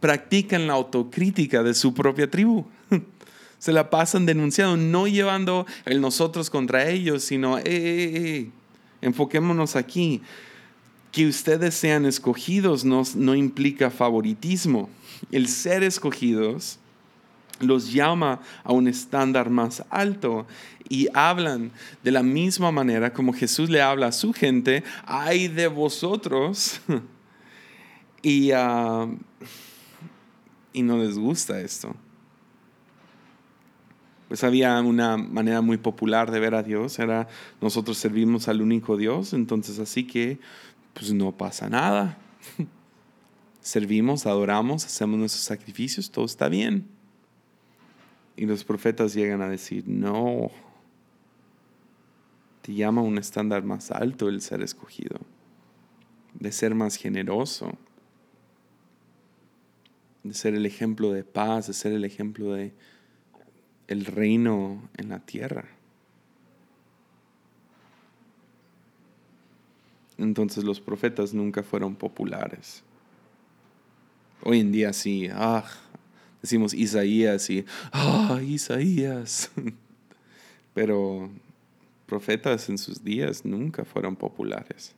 practican 0.00 0.66
la 0.66 0.72
autocrítica 0.72 1.62
de 1.62 1.74
su 1.74 1.92
propia 1.92 2.30
tribu. 2.30 2.64
Se 3.58 3.72
la 3.72 3.90
pasan 3.90 4.26
denunciando, 4.26 4.76
no 4.76 5.06
llevando 5.06 5.66
el 5.84 6.00
nosotros 6.00 6.50
contra 6.50 6.88
ellos, 6.88 7.24
sino, 7.24 7.58
eh, 7.58 7.62
eh, 7.64 8.10
eh, 8.14 8.50
enfoquémonos 9.00 9.76
aquí. 9.76 10.22
Que 11.10 11.26
ustedes 11.26 11.74
sean 11.74 12.04
escogidos 12.04 12.84
no, 12.84 13.02
no 13.14 13.34
implica 13.34 13.90
favoritismo. 13.90 14.90
El 15.32 15.48
ser 15.48 15.82
escogidos 15.82 16.78
los 17.60 17.90
llama 17.92 18.40
a 18.64 18.72
un 18.72 18.86
estándar 18.86 19.48
más 19.48 19.82
alto 19.88 20.46
y 20.88 21.08
hablan 21.14 21.72
de 22.02 22.12
la 22.12 22.22
misma 22.22 22.70
manera 22.70 23.14
como 23.14 23.32
Jesús 23.32 23.70
le 23.70 23.80
habla 23.80 24.08
a 24.08 24.12
su 24.12 24.34
gente, 24.34 24.84
ay 25.06 25.48
de 25.48 25.68
vosotros. 25.68 26.80
y, 28.22 28.52
uh, 28.52 29.16
y 30.74 30.82
no 30.82 30.98
les 30.98 31.18
gusta 31.18 31.60
esto 31.60 31.96
pues 34.28 34.42
había 34.42 34.80
una 34.80 35.16
manera 35.16 35.60
muy 35.60 35.76
popular 35.76 36.30
de 36.30 36.40
ver 36.40 36.54
a 36.54 36.62
Dios, 36.62 36.98
era 36.98 37.28
nosotros 37.60 37.96
servimos 37.96 38.48
al 38.48 38.60
único 38.60 38.96
Dios, 38.96 39.32
entonces 39.32 39.78
así 39.78 40.06
que 40.06 40.38
pues 40.94 41.12
no 41.12 41.32
pasa 41.32 41.68
nada. 41.68 42.18
Servimos, 43.60 44.26
adoramos, 44.26 44.84
hacemos 44.84 45.18
nuestros 45.18 45.44
sacrificios, 45.44 46.10
todo 46.10 46.24
está 46.24 46.48
bien. 46.48 46.88
Y 48.36 48.46
los 48.46 48.64
profetas 48.64 49.14
llegan 49.14 49.42
a 49.42 49.48
decir, 49.48 49.84
no, 49.86 50.50
te 52.62 52.74
llama 52.74 53.00
a 53.00 53.04
un 53.04 53.18
estándar 53.18 53.62
más 53.62 53.90
alto 53.90 54.28
el 54.28 54.40
ser 54.40 54.62
escogido, 54.62 55.18
de 56.34 56.52
ser 56.52 56.74
más 56.74 56.96
generoso, 56.96 57.72
de 60.22 60.34
ser 60.34 60.54
el 60.54 60.66
ejemplo 60.66 61.12
de 61.12 61.24
paz, 61.24 61.68
de 61.68 61.72
ser 61.72 61.92
el 61.92 62.04
ejemplo 62.04 62.52
de, 62.52 62.72
el 63.88 64.04
reino 64.04 64.88
en 64.96 65.08
la 65.08 65.20
tierra. 65.20 65.64
Entonces 70.18 70.64
los 70.64 70.80
profetas 70.80 71.34
nunca 71.34 71.62
fueron 71.62 71.94
populares. 71.94 72.82
Hoy 74.42 74.60
en 74.60 74.72
día 74.72 74.92
sí, 74.92 75.28
ah, 75.32 75.64
decimos 76.40 76.72
Isaías 76.72 77.48
y, 77.50 77.64
ah, 77.92 78.40
Isaías. 78.42 79.50
Pero 80.74 81.30
profetas 82.06 82.68
en 82.68 82.78
sus 82.78 83.02
días 83.02 83.44
nunca 83.44 83.84
fueron 83.84 84.16
populares. 84.16 84.94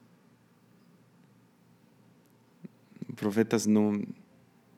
Profetas 3.17 3.67
no, 3.67 4.01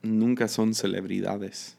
nunca 0.03 0.49
son 0.49 0.75
celebridades 0.75 1.77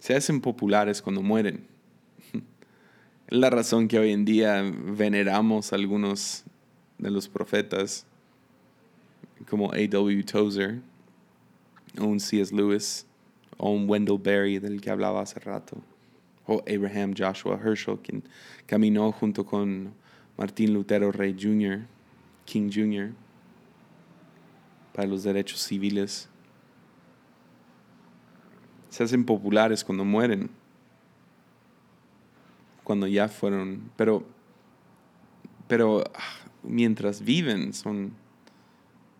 se 0.00 0.16
hacen 0.16 0.40
populares 0.40 1.00
cuando 1.00 1.22
mueren. 1.22 1.68
Es 3.28 3.38
la 3.38 3.50
razón 3.50 3.86
que 3.86 3.98
hoy 3.98 4.10
en 4.10 4.24
día 4.24 4.60
veneramos 4.62 5.72
a 5.72 5.76
algunos 5.76 6.42
de 6.98 7.10
los 7.10 7.28
profetas, 7.28 8.06
como 9.48 9.72
A.W. 9.72 10.24
Tozer, 10.24 10.80
o 11.98 12.04
un 12.06 12.18
C.S. 12.18 12.54
Lewis, 12.54 13.06
o 13.56 13.70
un 13.70 13.88
Wendell 13.88 14.18
Berry 14.18 14.58
del 14.58 14.80
que 14.80 14.90
hablaba 14.90 15.20
hace 15.20 15.38
rato, 15.38 15.76
o 16.46 16.62
Abraham 16.66 17.14
Joshua 17.16 17.60
Herschel, 17.62 17.98
quien 17.98 18.24
caminó 18.66 19.12
junto 19.12 19.44
con 19.46 19.92
Martín 20.36 20.72
Lutero 20.72 21.12
Rey 21.12 21.36
Jr., 21.38 21.86
King 22.46 22.70
Jr., 22.72 23.12
para 24.94 25.06
los 25.06 25.22
derechos 25.22 25.60
civiles 25.60 26.29
se 28.90 29.04
hacen 29.04 29.24
populares 29.24 29.84
cuando 29.84 30.04
mueren, 30.04 30.50
cuando 32.84 33.06
ya 33.06 33.28
fueron, 33.28 33.90
pero, 33.96 34.24
pero 35.68 36.04
ah, 36.14 36.48
mientras 36.62 37.22
viven 37.22 37.72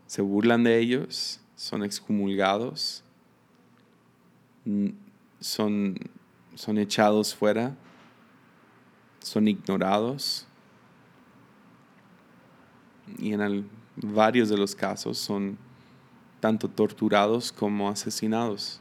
se 0.07 0.23
burlan 0.23 0.65
de 0.65 0.79
ellos, 0.79 1.41
son 1.55 1.85
excomulgados, 1.85 3.05
son, 5.39 5.97
son 6.55 6.79
echados 6.79 7.35
fuera, 7.35 7.77
son 9.21 9.47
ignorados 9.47 10.47
y 13.19 13.33
en 13.33 13.69
varios 13.97 14.49
de 14.49 14.57
los 14.57 14.75
casos 14.75 15.19
son 15.19 15.59
tanto 16.41 16.69
torturados 16.69 17.53
como 17.53 17.89
asesinados. 17.89 18.81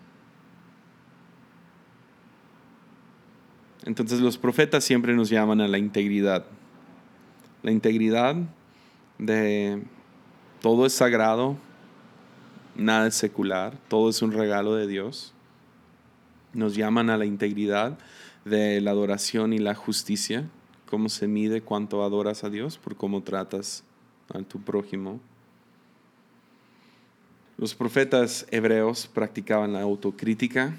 Entonces 3.85 4.19
los 4.19 4.37
profetas 4.37 4.83
siempre 4.83 5.15
nos 5.15 5.29
llaman 5.29 5.61
a 5.61 5.67
la 5.67 5.77
integridad. 5.77 6.45
La 7.63 7.71
integridad 7.71 8.35
de 9.17 9.81
todo 10.61 10.85
es 10.85 10.93
sagrado, 10.93 11.57
nada 12.75 13.07
es 13.07 13.15
secular, 13.15 13.77
todo 13.87 14.09
es 14.09 14.21
un 14.21 14.31
regalo 14.31 14.75
de 14.75 14.87
Dios. 14.87 15.33
Nos 16.53 16.75
llaman 16.75 17.09
a 17.09 17.17
la 17.17 17.25
integridad 17.25 17.97
de 18.45 18.81
la 18.81 18.91
adoración 18.91 19.53
y 19.53 19.59
la 19.59 19.75
justicia, 19.75 20.49
cómo 20.89 21.09
se 21.09 21.27
mide 21.27 21.61
cuánto 21.61 22.03
adoras 22.03 22.43
a 22.43 22.49
Dios 22.49 22.77
por 22.77 22.95
cómo 22.95 23.21
tratas 23.21 23.83
a 24.33 24.39
tu 24.41 24.59
prójimo. 24.61 25.19
Los 27.57 27.75
profetas 27.75 28.47
hebreos 28.51 29.07
practicaban 29.13 29.73
la 29.73 29.81
autocrítica, 29.81 30.75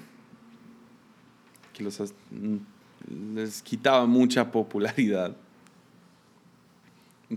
que 1.73 1.83
los 1.83 2.01
les 3.09 3.61
quitaba 3.61 4.05
mucha 4.05 4.51
popularidad. 4.51 5.35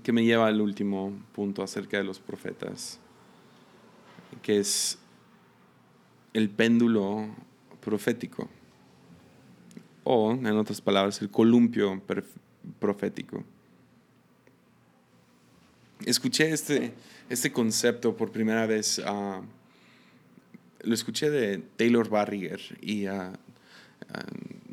Que 0.03 0.13
me 0.13 0.25
lleva 0.25 0.49
al 0.49 0.61
último 0.61 1.13
punto 1.33 1.63
acerca 1.63 1.97
de 1.97 2.05
los 2.05 2.19
profetas, 2.19 2.99
que 4.43 4.59
es 4.59 4.99
el 6.33 6.51
péndulo 6.51 7.29
profético, 7.81 8.49
o 10.03 10.33
en 10.33 10.47
otras 10.57 10.81
palabras, 10.81 11.23
el 11.23 11.31
columpio 11.31 12.03
profético. 12.81 13.45
Escuché 16.05 16.51
este, 16.51 16.93
este 17.29 17.53
concepto 17.53 18.17
por 18.17 18.33
primera 18.33 18.67
vez, 18.67 19.01
ah, 19.07 19.43
lo 20.83 20.95
escuché 20.95 21.31
de 21.31 21.59
Taylor 21.77 22.09
Barriger 22.09 22.61
y 22.83 23.07
uh, 23.07 23.33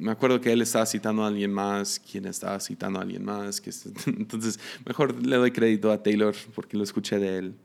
me 0.02 0.12
acuerdo 0.12 0.42
que 0.42 0.52
él 0.52 0.64
estaba 0.64 0.88
citando 0.88 1.24
a 1.24 1.28
alguien 1.28 1.54
más, 1.54 2.00
quien 2.00 2.26
estaba 2.26 2.60
citando 2.60 2.98
a 2.98 3.04
alguien 3.04 3.24
más. 3.24 3.62
Que, 3.62 3.70
entonces, 4.08 4.60
mejor 4.84 5.24
le 5.24 5.36
doy 5.36 5.52
crédito 5.52 5.92
a 5.92 6.02
Taylor 6.02 6.36
porque 6.56 6.76
lo 6.76 6.84
escuché 6.84 7.20
de 7.20 7.38
él. 7.38 7.56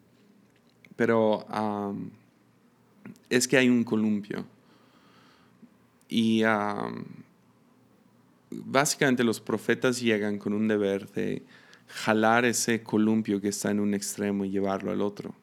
Pero 0.96 1.46
es 3.30 3.48
que 3.48 3.56
hay 3.56 3.70
un 3.70 3.84
columpio. 3.84 4.44
Y 6.10 6.42
básicamente 8.50 9.24
los 9.24 9.40
profetas 9.40 9.98
llegan 9.98 10.38
con 10.38 10.52
un 10.52 10.68
deber 10.68 11.10
de 11.12 11.42
jalar 11.88 12.44
ese 12.44 12.82
columpio 12.82 13.40
que 13.40 13.48
está 13.48 13.70
en 13.70 13.80
un 13.80 13.94
extremo 13.94 14.44
y 14.44 14.50
llevarlo 14.50 14.90
al 14.90 15.00
otro. 15.00 15.34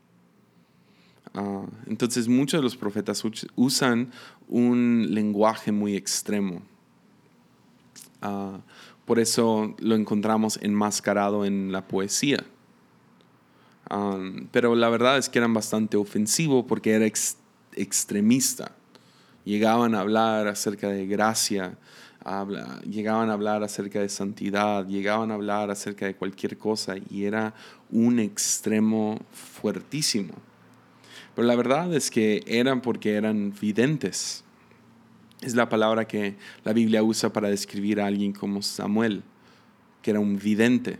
Ah, 1.33 1.65
entonces 1.87 2.27
muchos 2.27 2.59
de 2.59 2.63
los 2.63 2.77
profetas 2.77 3.23
usan 3.55 4.11
un 4.47 5.07
lenguaje 5.09 5.71
muy 5.71 5.95
extremo. 5.95 6.61
Ah, 8.23 8.61
por 9.05 9.19
eso 9.19 9.75
lo 9.79 9.95
encontramos 9.95 10.57
enmascarado 10.61 11.43
en 11.43 11.73
la 11.73 11.85
poesía. 11.89 12.43
Ah, 13.89 14.17
pero 14.51 14.75
la 14.75 14.87
verdad 14.89 15.17
es 15.17 15.27
que 15.27 15.39
eran 15.39 15.53
bastante 15.53 15.97
ofensivo 15.97 16.65
porque 16.65 16.93
era 16.93 17.05
extremista. 17.75 18.71
Llegaban 19.43 19.93
a 19.93 19.99
hablar 19.99 20.47
acerca 20.47 20.87
de 20.87 21.05
gracia, 21.05 21.77
llegaban 22.89 23.29
a 23.29 23.33
hablar 23.33 23.61
acerca 23.61 23.99
de 23.99 24.07
santidad, 24.07 24.87
llegaban 24.87 25.31
a 25.31 25.33
hablar 25.33 25.69
acerca 25.69 26.05
de 26.05 26.15
cualquier 26.15 26.57
cosa 26.57 26.95
y 27.09 27.25
era 27.25 27.53
un 27.91 28.19
extremo 28.19 29.19
fuertísimo. 29.33 30.33
Pero 31.35 31.45
la 31.45 31.57
verdad 31.57 31.93
es 31.93 32.09
que 32.09 32.41
eran 32.47 32.79
porque 32.79 33.15
eran 33.15 33.53
videntes. 33.59 34.42
Es 35.43 35.55
la 35.55 35.67
palabra 35.67 36.07
que 36.07 36.35
la 36.63 36.71
Biblia 36.71 37.03
usa 37.03 37.33
para 37.33 37.49
describir 37.49 37.99
a 37.99 38.07
alguien 38.07 38.31
como 38.31 38.61
Samuel, 38.61 39.23
que 40.01 40.11
era 40.11 40.21
un 40.21 40.39
vidente. 40.39 40.99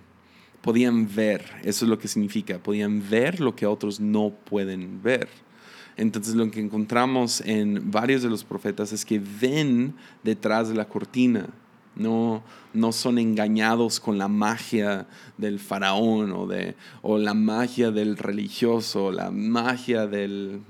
Podían 0.62 1.14
ver, 1.14 1.46
eso 1.64 1.86
es 1.86 1.90
lo 1.90 1.98
que 1.98 2.10
significa, 2.10 2.60
podían 2.60 3.10
ver 3.10 3.40
lo 3.40 3.56
que 3.56 3.66
otros 3.66 4.02
no 4.02 4.32
pueden 4.32 5.02
ver. 5.02 5.30
Entonces 5.96 6.36
lo 6.36 6.50
que 6.52 6.60
encontramos 6.60 7.42
en 7.42 7.90
varios 7.90 8.22
de 8.22 8.30
los 8.30 8.44
profetas 8.44 8.92
es 8.92 9.06
que 9.06 9.20
ven 9.20 9.96
detrás 10.24 10.68
de 10.68 10.76
la 10.76 10.90
cortina, 10.90 11.48
no, 11.96 12.44
no 12.74 12.92
son 12.92 13.20
engañados 13.20 14.00
con 14.00 14.18
la 14.18 14.28
magia 14.28 15.08
del 15.38 15.60
faraón 15.60 16.32
o, 16.32 16.48
de, 16.48 16.76
o 17.02 17.18
la 17.18 17.34
magia 17.34 17.92
del 17.92 18.18
religioso, 18.18 19.12
la 19.12 19.32
magia 19.32 20.08
del, 20.08 20.62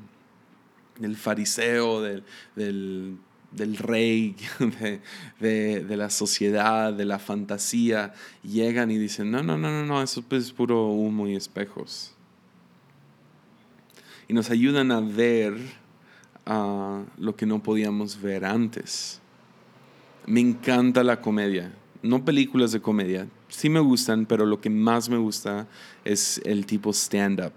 del 1.00 1.16
fariseo, 1.16 2.02
del, 2.02 2.24
del, 2.56 3.18
del 3.56 3.78
rey, 3.78 4.36
de, 5.40 5.84
de, 5.84 5.98
la 5.98 6.10
sociedad, 6.10 6.94
de 6.94 7.06
la 7.06 7.20
fantasía. 7.20 8.14
Llegan 8.44 8.92
y 8.92 8.98
dicen, 8.98 9.32
no, 9.32 9.44
no, 9.44 9.58
no, 9.58 9.70
no, 9.70 9.86
no, 9.86 10.02
eso 10.02 10.24
es 10.32 10.52
puro 10.52 10.88
humo 10.88 11.28
y 11.28 11.36
espejos. 11.36 12.14
Y 14.28 14.34
nos 14.34 14.50
ayudan 14.50 14.92
a 14.92 15.00
ver 15.00 15.54
uh, 16.48 17.04
lo 17.18 17.36
que 17.36 17.46
no 17.46 17.62
podíamos 17.62 18.22
ver 18.22 18.46
antes. 18.46 19.20
Me 20.26 20.40
encanta 20.40 21.04
la 21.04 21.20
comedia, 21.20 21.74
no 22.02 22.24
películas 22.24 22.72
de 22.72 22.82
comedia. 22.82 23.28
Sí 23.50 23.70
me 23.70 23.82
gustan, 23.82 24.26
pero 24.26 24.46
lo 24.46 24.62
que 24.62 24.70
más 24.70 25.10
me 25.10 25.18
gusta 25.18 25.68
es 26.06 26.42
el 26.46 26.66
tipo 26.66 26.92
stand-up. 26.92 27.54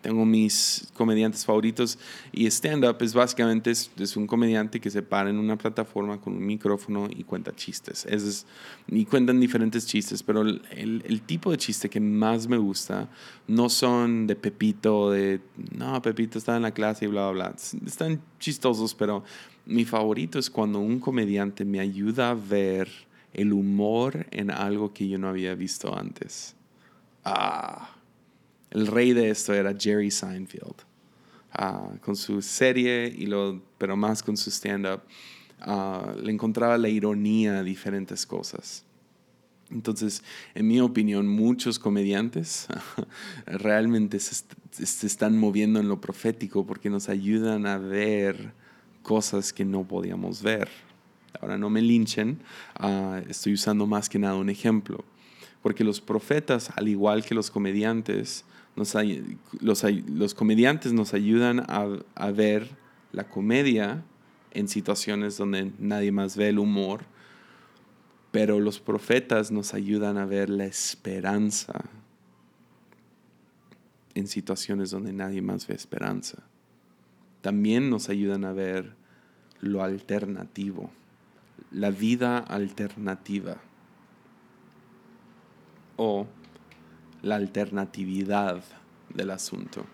Tengo 0.00 0.24
mis 0.24 0.88
comediantes 0.94 1.44
favoritos 1.44 1.98
y 2.32 2.46
stand-up 2.46 2.96
es 3.00 3.14
básicamente 3.14 3.70
es, 3.70 4.16
un 4.16 4.26
comediante 4.26 4.80
que 4.80 4.90
se 4.90 5.02
para 5.02 5.30
en 5.30 5.38
una 5.38 5.58
plataforma 5.58 6.20
con 6.20 6.34
un 6.34 6.46
micrófono 6.46 7.08
y 7.10 7.24
cuenta 7.24 7.54
chistes. 7.54 8.06
Es, 8.06 8.46
y 8.86 9.04
cuentan 9.04 9.40
diferentes 9.40 9.86
chistes, 9.86 10.22
pero 10.22 10.42
el, 10.42 10.62
el, 10.70 11.22
tipo 11.22 11.50
de 11.50 11.58
chiste 11.58 11.90
que 11.90 12.00
más 12.00 12.46
me 12.46 12.56
gusta 12.56 13.08
no 13.46 13.68
son 13.68 14.26
de 14.26 14.36
Pepito, 14.36 15.10
de, 15.10 15.40
no, 15.76 16.00
Pepito 16.00 16.38
está 16.38 16.56
en 16.56 16.62
la 16.62 16.72
clase 16.72 17.06
y 17.06 17.08
bla, 17.08 17.30
bla, 17.30 17.48
bla. 17.48 17.56
Están 17.86 18.20
chistosos, 18.38 18.94
pero 18.94 19.24
mi 19.66 19.84
favorito 19.84 20.38
es 20.38 20.48
cuando 20.48 20.78
un 20.78 21.00
comediante 21.00 21.64
me 21.64 21.80
ayuda 21.80 22.30
a 22.30 22.34
ver 22.34 22.88
el 23.34 23.52
humor 23.52 24.26
en 24.30 24.50
algo 24.50 24.92
que 24.92 25.08
yo 25.08 25.18
no 25.18 25.28
había 25.28 25.54
visto 25.54 25.96
antes. 25.96 26.56
Ah, 27.24 27.90
el 28.70 28.86
rey 28.86 29.12
de 29.12 29.30
esto 29.30 29.54
era 29.54 29.74
Jerry 29.78 30.10
Seinfeld. 30.10 30.76
Ah, 31.52 31.90
con 32.02 32.14
su 32.14 32.42
serie, 32.42 33.12
y 33.16 33.26
lo, 33.26 33.62
pero 33.78 33.96
más 33.96 34.22
con 34.22 34.36
su 34.36 34.50
stand-up, 34.50 35.00
ah, 35.60 36.14
le 36.22 36.30
encontraba 36.30 36.76
la 36.76 36.88
ironía 36.88 37.58
a 37.58 37.62
diferentes 37.62 38.26
cosas. 38.26 38.84
Entonces, 39.70 40.22
en 40.54 40.66
mi 40.66 40.80
opinión, 40.80 41.28
muchos 41.28 41.78
comediantes 41.78 42.68
realmente 43.46 44.18
se, 44.18 44.44
están 45.06 45.36
moviendo 45.36 45.78
en 45.80 45.88
lo 45.88 46.00
profético 46.00 46.66
porque 46.66 46.88
nos 46.88 47.08
ayudan 47.08 47.66
a 47.66 47.76
ver 47.76 48.52
cosas 49.02 49.52
que 49.52 49.64
no 49.64 49.86
podíamos 49.86 50.42
ver. 50.42 50.68
Ahora 51.40 51.58
no 51.58 51.70
me 51.70 51.82
linchen, 51.82 52.40
ah, 52.76 53.20
estoy 53.28 53.54
usando 53.54 53.86
más 53.86 54.08
que 54.08 54.18
nada 54.18 54.36
un 54.36 54.48
ejemplo, 54.48 55.04
porque 55.62 55.84
los 55.84 56.00
profetas, 56.00 56.70
al 56.76 56.88
igual 56.88 57.24
que 57.24 57.34
los 57.34 57.50
comediantes, 57.50 58.44
nos, 58.78 58.96
los, 59.60 59.84
los 60.06 60.34
comediantes 60.34 60.92
nos 60.92 61.12
ayudan 61.12 61.60
a, 61.60 61.98
a 62.14 62.30
ver 62.30 62.68
la 63.12 63.28
comedia 63.28 64.04
en 64.52 64.68
situaciones 64.68 65.36
donde 65.36 65.72
nadie 65.80 66.12
más 66.12 66.36
ve 66.36 66.50
el 66.50 66.60
humor, 66.60 67.04
pero 68.30 68.60
los 68.60 68.78
profetas 68.78 69.50
nos 69.50 69.74
ayudan 69.74 70.16
a 70.16 70.26
ver 70.26 70.48
la 70.48 70.64
esperanza 70.64 71.74
en 74.14 74.28
situaciones 74.28 74.90
donde 74.90 75.12
nadie 75.12 75.42
más 75.42 75.66
ve 75.66 75.74
esperanza. 75.74 76.44
También 77.40 77.90
nos 77.90 78.08
ayudan 78.08 78.44
a 78.44 78.52
ver 78.52 78.94
lo 79.60 79.82
alternativo, 79.82 80.92
la 81.72 81.90
vida 81.90 82.38
alternativa 82.38 83.56
o 85.96 86.28
la 87.22 87.36
alternatividad 87.36 88.62
del 89.14 89.30
asunto. 89.30 89.84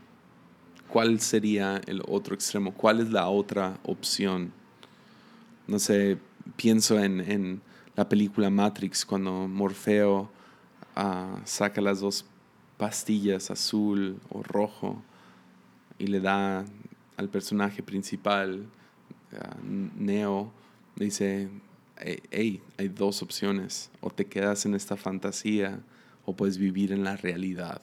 ¿Cuál 0.89 1.21
sería 1.21 1.81
el 1.87 2.03
otro 2.07 2.35
extremo? 2.35 2.73
¿Cuál 2.75 3.01
es 3.01 3.11
la 3.11 3.29
otra 3.29 3.79
opción? 3.85 4.53
No 5.67 5.79
sé, 5.79 6.19
pienso 6.57 6.99
en, 6.99 7.61
la 7.97 8.09
película 8.09 8.51
Matrix 8.51 9.07
cuando 9.07 9.47
Morfeo 9.47 10.29
ah, 10.97 11.41
saca 11.45 11.81
las 11.81 12.01
dos 12.01 12.25
pastillas 12.77 13.53
azul 13.53 14.19
o 14.31 14.43
rojo 14.43 15.01
y 15.97 16.09
le 16.09 16.21
da 16.21 16.65
al 17.17 17.29
personaje 17.29 17.85
principal 17.85 18.67
Neo 19.97 20.53
dice, 20.97 21.49
hey, 22.31 22.63
hay 22.79 22.89
dos 22.89 23.23
opciones, 23.23 23.91
o 24.01 24.11
te 24.11 24.27
quedas 24.27 24.67
en 24.67 24.75
esta 24.75 24.97
fantasía 24.97 25.81
o 26.25 26.35
puedes 26.35 26.59
vivir 26.59 26.93
en 26.93 27.05
la 27.05 27.17
realidad. 27.17 27.81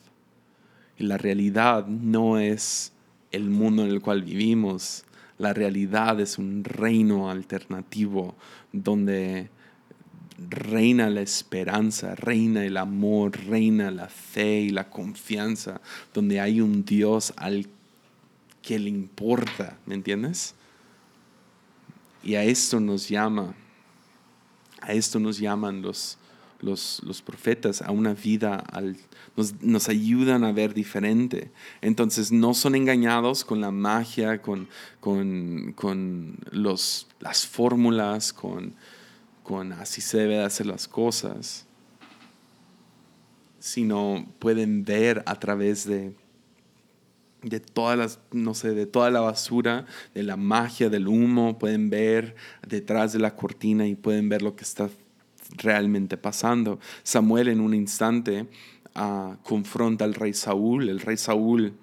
Y 0.97 1.03
la 1.03 1.17
realidad 1.17 1.87
no 1.87 2.39
es 2.39 2.93
el 3.31 3.49
mundo 3.49 3.83
en 3.83 3.89
el 3.89 4.01
cual 4.01 4.23
vivimos, 4.23 5.05
la 5.37 5.53
realidad 5.53 6.19
es 6.19 6.37
un 6.37 6.63
reino 6.63 7.31
alternativo 7.31 8.35
donde 8.71 9.49
reina 10.49 11.09
la 11.09 11.21
esperanza, 11.21 12.15
reina 12.15 12.65
el 12.65 12.77
amor, 12.77 13.37
reina 13.45 13.91
la 13.91 14.07
fe 14.07 14.61
y 14.61 14.69
la 14.69 14.89
confianza, 14.89 15.81
donde 16.13 16.39
hay 16.39 16.61
un 16.61 16.85
Dios 16.85 17.33
al 17.37 17.67
que 18.61 18.77
le 18.77 18.89
importa, 18.89 19.77
¿me 19.85 19.95
entiendes? 19.95 20.55
Y 22.23 22.35
a 22.35 22.43
esto 22.43 22.79
nos 22.79 23.09
llama, 23.09 23.55
a 24.81 24.93
esto 24.93 25.19
nos 25.19 25.39
llaman 25.39 25.81
los, 25.81 26.17
los, 26.61 27.01
los 27.03 27.21
profetas, 27.21 27.81
a 27.81 27.91
una 27.91 28.13
vida, 28.13 28.55
al, 28.55 28.95
nos, 29.35 29.61
nos, 29.61 29.89
ayudan 29.89 30.43
a 30.43 30.51
ver 30.51 30.73
diferente. 30.73 31.51
Entonces 31.81 32.31
no 32.31 32.53
son 32.53 32.75
engañados 32.75 33.43
con 33.43 33.61
la 33.61 33.71
magia, 33.71 34.41
con, 34.41 34.67
con, 34.99 35.73
con 35.73 36.37
los, 36.51 37.07
las 37.19 37.45
fórmulas, 37.45 38.31
con, 38.33 38.75
con 39.43 39.73
así 39.73 40.01
se 40.01 40.19
debe 40.19 40.39
hacer 40.43 40.67
las 40.67 40.87
cosas, 40.87 41.65
sino 43.59 44.25
pueden 44.39 44.85
ver 44.85 45.23
a 45.25 45.39
través 45.39 45.87
de 45.87 46.15
de 47.43 47.59
todas 47.59 47.97
las, 47.97 48.19
no 48.31 48.53
sé, 48.53 48.73
de 48.73 48.85
toda 48.85 49.09
la 49.09 49.19
basura, 49.19 49.85
de 50.13 50.23
la 50.23 50.37
magia, 50.37 50.89
del 50.89 51.07
humo, 51.07 51.57
pueden 51.57 51.89
ver 51.89 52.35
detrás 52.67 53.13
de 53.13 53.19
la 53.19 53.35
cortina 53.35 53.87
y 53.87 53.95
pueden 53.95 54.29
ver 54.29 54.41
lo 54.41 54.55
que 54.55 54.63
está 54.63 54.89
realmente 55.57 56.17
pasando. 56.17 56.79
Samuel 57.03 57.49
en 57.49 57.59
un 57.59 57.73
instante 57.73 58.47
ah, 58.95 59.37
confronta 59.43 60.05
al 60.05 60.13
rey 60.13 60.33
Saúl, 60.33 60.89
el 60.89 60.99
rey 60.99 61.17
Saúl 61.17 61.73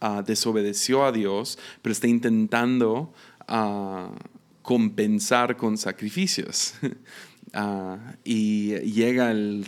ah, 0.00 0.22
desobedeció 0.22 1.04
a 1.04 1.12
Dios, 1.12 1.58
pero 1.82 1.92
está 1.92 2.06
intentando 2.06 3.12
ah, 3.48 4.10
compensar 4.62 5.56
con 5.56 5.78
sacrificios. 5.78 6.74
y 8.24 8.74
llega 8.80 9.30
el 9.30 9.66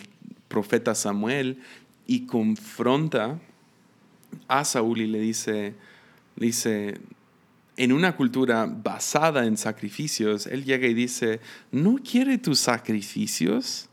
profeta 0.48 0.94
Samuel 0.94 1.60
y 2.06 2.26
confronta 2.26 3.38
a 4.48 4.64
Saúl 4.64 5.00
y 5.00 5.06
le 5.06 5.20
dice, 5.20 5.74
dice, 6.36 6.98
en 7.76 7.92
una 7.92 8.16
cultura 8.16 8.66
basada 8.66 9.44
en 9.46 9.56
sacrificios, 9.56 10.46
Él 10.46 10.64
llega 10.64 10.86
y 10.86 10.94
dice, 10.94 11.40
no 11.70 11.96
quiere 11.96 12.38
tus 12.38 12.58
sacrificios, 12.58 13.88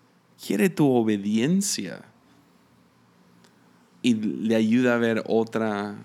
quiere 0.45 0.69
tu 0.69 0.89
obediencia. 0.89 2.05
Y 4.01 4.15
le 4.15 4.55
ayuda 4.55 4.95
a 4.95 4.97
ver 4.97 5.23
otra 5.27 5.95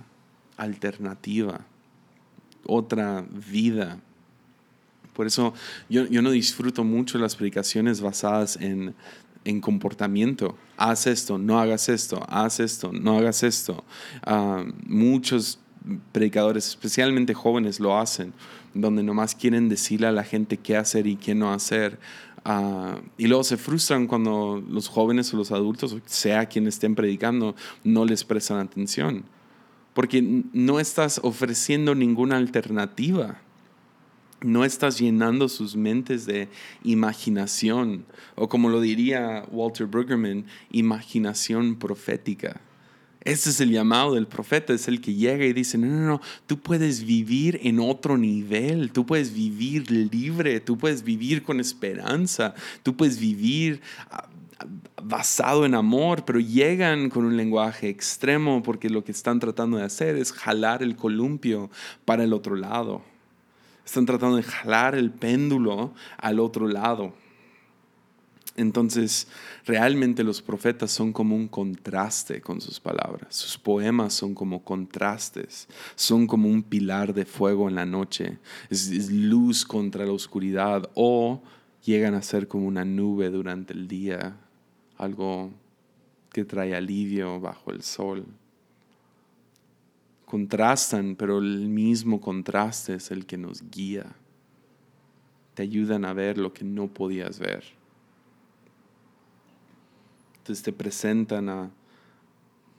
alternativa, 0.57 1.67
otra 2.65 3.25
vida. 3.51 4.01
Por 5.15 5.27
eso 5.27 5.55
yo, 5.89 6.05
no 6.23 6.31
disfruto 6.31 6.85
mucho 6.85 7.19
las 7.19 7.35
predicaciones 7.37 8.01
basadas 8.01 8.57
en, 8.57 8.95
comportamiento. 9.61 10.59
Haz 10.77 11.07
esto, 11.07 11.39
no 11.39 11.59
hagas 11.59 11.89
esto, 11.89 12.23
haz 12.29 12.61
esto, 12.61 12.93
no 12.93 13.17
hagas 13.17 13.43
esto. 13.43 13.83
Ah, 14.23 14.63
muchos 14.85 15.59
predicadores, 16.13 16.69
especialmente 16.69 17.35
jóvenes, 17.35 17.81
lo 17.81 17.99
hacen, 17.99 18.33
donde 18.75 19.03
nomás 19.03 19.35
quieren 19.35 19.69
decirle 19.69 20.07
a 20.07 20.13
la 20.13 20.25
gente 20.25 20.57
qué 20.57 20.77
hacer 20.77 21.07
y 21.07 21.17
qué 21.17 21.35
no 21.35 21.53
hacer. 21.53 21.99
Ah, 22.45 23.01
y 23.17 23.27
luego 23.27 23.45
se 23.45 23.57
frustran 23.57 24.07
cuando 24.07 24.63
los 24.69 24.89
jóvenes 24.89 25.33
o 25.33 25.37
los 25.37 25.53
adultos, 25.53 25.97
sea 26.07 26.47
quien 26.47 26.67
estén 26.67 26.95
predicando, 26.95 27.55
no 27.85 28.05
les 28.05 28.25
prestan 28.25 28.59
atención. 28.59 29.25
Porque 29.95 30.23
no 30.53 30.81
estás 30.81 31.21
ofreciendo 31.23 31.95
ninguna 31.95 32.37
alternativa. 32.37 33.41
No 34.41 34.65
estás 34.65 35.01
llenando 35.01 35.49
sus 35.49 35.75
mentes 35.75 36.25
de 36.25 36.49
imaginación, 36.85 38.05
o 38.37 38.49
como 38.49 38.69
lo 38.69 38.81
diría 38.81 39.45
Walter 39.51 39.87
Brueggemann, 39.87 40.47
imaginación 40.71 41.75
profética. 41.75 42.61
Ese 43.25 43.51
es 43.51 43.61
el 43.61 43.71
llamado 43.71 44.15
del 44.15 44.27
profeta, 44.27 44.73
es 44.73 44.89
el 44.89 45.01
que 45.01 45.15
llega 45.15 45.45
y 45.45 45.53
dice, 45.53 45.77
no, 45.77 45.87
no, 45.87 46.07
no, 46.07 46.21
tú 46.47 46.61
puedes 46.61 47.05
vivir 47.05 47.61
en 47.63 47.81
otro 47.81 48.17
nivel, 48.17 48.93
tú 48.93 49.05
puedes 49.05 49.35
vivir 49.35 49.91
libre, 49.91 50.61
tú 50.61 50.79
puedes 50.79 51.03
vivir 51.03 51.43
con 51.43 51.59
esperanza, 51.59 52.55
tú 52.83 52.97
puedes 52.97 53.19
vivir 53.19 53.81
ah, 54.11 54.29
basado 55.03 55.67
en 55.67 55.75
amor, 55.75 56.25
pero 56.25 56.39
llegan 56.39 57.11
con 57.11 57.25
un 57.25 57.37
lenguaje 57.37 57.89
extremo 57.89 58.63
porque 58.63 58.89
lo 58.89 59.05
que 59.05 59.13
están 59.13 59.41
tratando 59.41 59.77
de 59.77 59.85
hacer 59.85 60.17
es 60.17 60.33
jalar 60.33 60.83
el 60.83 60.97
columpio 60.97 61.71
para 62.05 62.25
el 62.25 62.33
otro 62.33 62.55
lado. 62.55 63.03
Están 63.85 64.07
tratando 64.07 64.37
de 64.37 64.43
jalar 64.43 64.95
el 64.95 65.11
péndulo 65.11 65.93
al 66.19 66.41
otro 66.41 66.69
lado. 66.69 67.15
Entonces, 68.59 69.29
realmente 69.65 70.25
los 70.25 70.43
profetas 70.43 70.91
son 70.91 71.13
como 71.13 71.37
un 71.37 71.47
contraste 71.47 72.41
con 72.41 72.61
sus 72.61 72.81
palabras. 72.81 73.33
Sus 73.37 73.57
poemas 73.57 74.15
son 74.15 74.35
como 74.35 74.65
contrastes, 74.65 75.69
son 75.95 76.27
como 76.27 76.49
un 76.49 76.65
pilar 76.65 77.15
de 77.15 77.25
fuego 77.25 77.69
en 77.69 77.77
la 77.77 77.87
noche. 77.87 78.39
Es, 78.69 79.13
luz 79.13 79.65
contra 79.65 80.05
la 80.05 80.13
oscuridad 80.13 80.91
o 80.95 81.41
llegan 81.85 82.15
a 82.15 82.23
ser 82.23 82.49
como 82.49 82.67
una 82.67 82.85
nube 82.85 83.31
durante 83.31 83.75
el 83.75 83.87
día, 83.87 84.37
algo 84.97 85.53
que 86.33 86.45
trae 86.45 86.75
alivio 86.75 87.39
bajo 87.39 87.71
el 87.71 87.83
sol. 87.83 88.27
Contrastan, 90.25 91.15
pero 91.15 91.39
el 91.39 91.69
mismo 91.69 92.21
contraste 92.21 92.95
es 92.95 93.13
el 93.13 93.25
que 93.25 93.39
nos 93.39 93.63
guía. 93.71 94.17
Te 95.55 95.63
ayudan 95.63 96.05
a 96.05 96.13
ver 96.13 96.39
lo 96.39 96.53
que 96.53 96.65
no 96.65 96.89
podías 96.89 97.39
ver 97.39 97.78
te 100.55 100.73
presentan 100.73 101.49
a, 101.49 101.71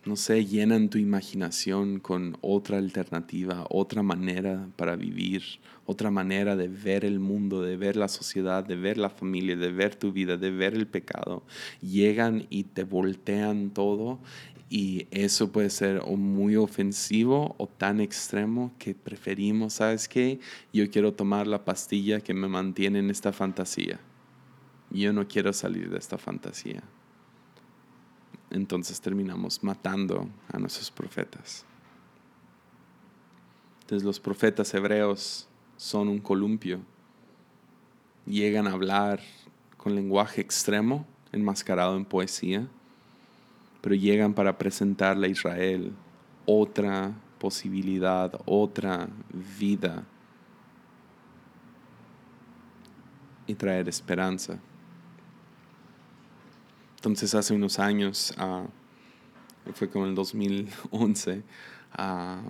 no 0.06 0.16
sé, 0.16 0.46
llenan 0.46 0.90
tu 0.90 0.98
imaginación 0.98 2.00
con 2.00 2.38
otra 2.42 2.78
alternativa, 2.78 3.66
otra 3.70 4.02
manera 4.02 4.68
para 4.76 4.96
vivir, 4.96 5.44
otra 5.86 6.10
manera 6.10 6.56
de 6.56 6.68
ver 6.68 7.06
el 7.06 7.20
mundo, 7.20 7.62
de 7.62 7.78
ver 7.78 7.96
la 7.96 8.08
sociedad, 8.08 8.64
de 8.64 8.76
ver 8.76 8.98
la 8.98 9.10
familia, 9.10 9.56
de 9.56 9.72
ver 9.72 9.96
tu 9.96 10.12
vida, 10.12 10.38
de 10.38 10.52
ver 10.52 10.74
el 10.74 10.88
pecado. 10.88 11.44
Llegan 11.82 12.48
y 12.50 12.64
te 12.64 12.84
voltean 12.84 13.70
todo 13.70 14.20
y 14.70 15.08
eso 15.12 15.52
puede 15.52 15.70
ser 15.70 16.02
o 16.06 16.16
muy 16.16 16.56
ofensivo 16.56 17.56
o 17.58 17.68
tan 17.68 18.00
extremo 18.00 18.72
que 18.80 18.96
preferimos, 18.96 19.74
¿sabes 19.74 20.08
qué? 20.08 20.40
Yo 20.74 20.90
quiero 20.90 21.14
tomar 21.14 21.46
la 21.46 21.66
pastilla 21.66 22.22
que 22.22 22.34
me 22.34 22.48
mantiene 22.48 23.00
en 23.00 23.10
esta 23.10 23.34
fantasía. 23.34 24.00
Yo 24.92 25.14
no 25.14 25.28
quiero 25.28 25.54
salir 25.54 25.90
de 25.90 25.98
esta 25.98 26.18
fantasía 26.18 26.84
entonces 28.52 29.00
terminamos 29.00 29.64
matando 29.64 30.28
a 30.52 30.58
nuestros 30.58 30.90
profetas. 30.92 31.66
Entonces 33.82 34.06
los 34.06 34.20
profetas 34.20 34.74
hebreos 34.74 35.48
son 35.78 36.08
un 36.10 36.20
columpio. 36.20 36.80
Llegan 38.26 38.68
a 38.68 38.72
hablar 38.72 39.20
con 39.78 39.96
lenguaje 39.96 40.42
extremo, 40.42 41.06
enmascarado 41.32 41.96
en 41.96 42.06
poesía, 42.06 42.68
pero 43.82 43.96
llegan 43.96 44.34
para 44.34 44.58
presentarle 44.58 45.28
a 45.28 45.32
Israel 45.32 45.94
otra 46.46 47.14
posibilidad, 47.40 48.40
otra 48.46 49.08
vida 49.60 50.04
y 53.48 53.56
traer 53.56 53.90
esperanza. 53.90 54.60
Entonces 57.00 57.34
hace 57.34 57.54
unos 57.54 57.80
años, 57.80 58.34
ah, 58.38 58.66
fue 59.74 59.90
como 59.90 60.04
en 60.04 60.10
el 60.10 60.16
2011, 60.16 61.44
ah, 61.94 62.42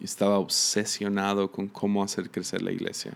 estaba 0.00 0.38
obsesionado 0.38 1.52
con 1.52 1.68
cómo 1.68 2.02
hacer 2.02 2.30
crecer 2.30 2.62
la 2.62 2.72
iglesia. 2.72 3.12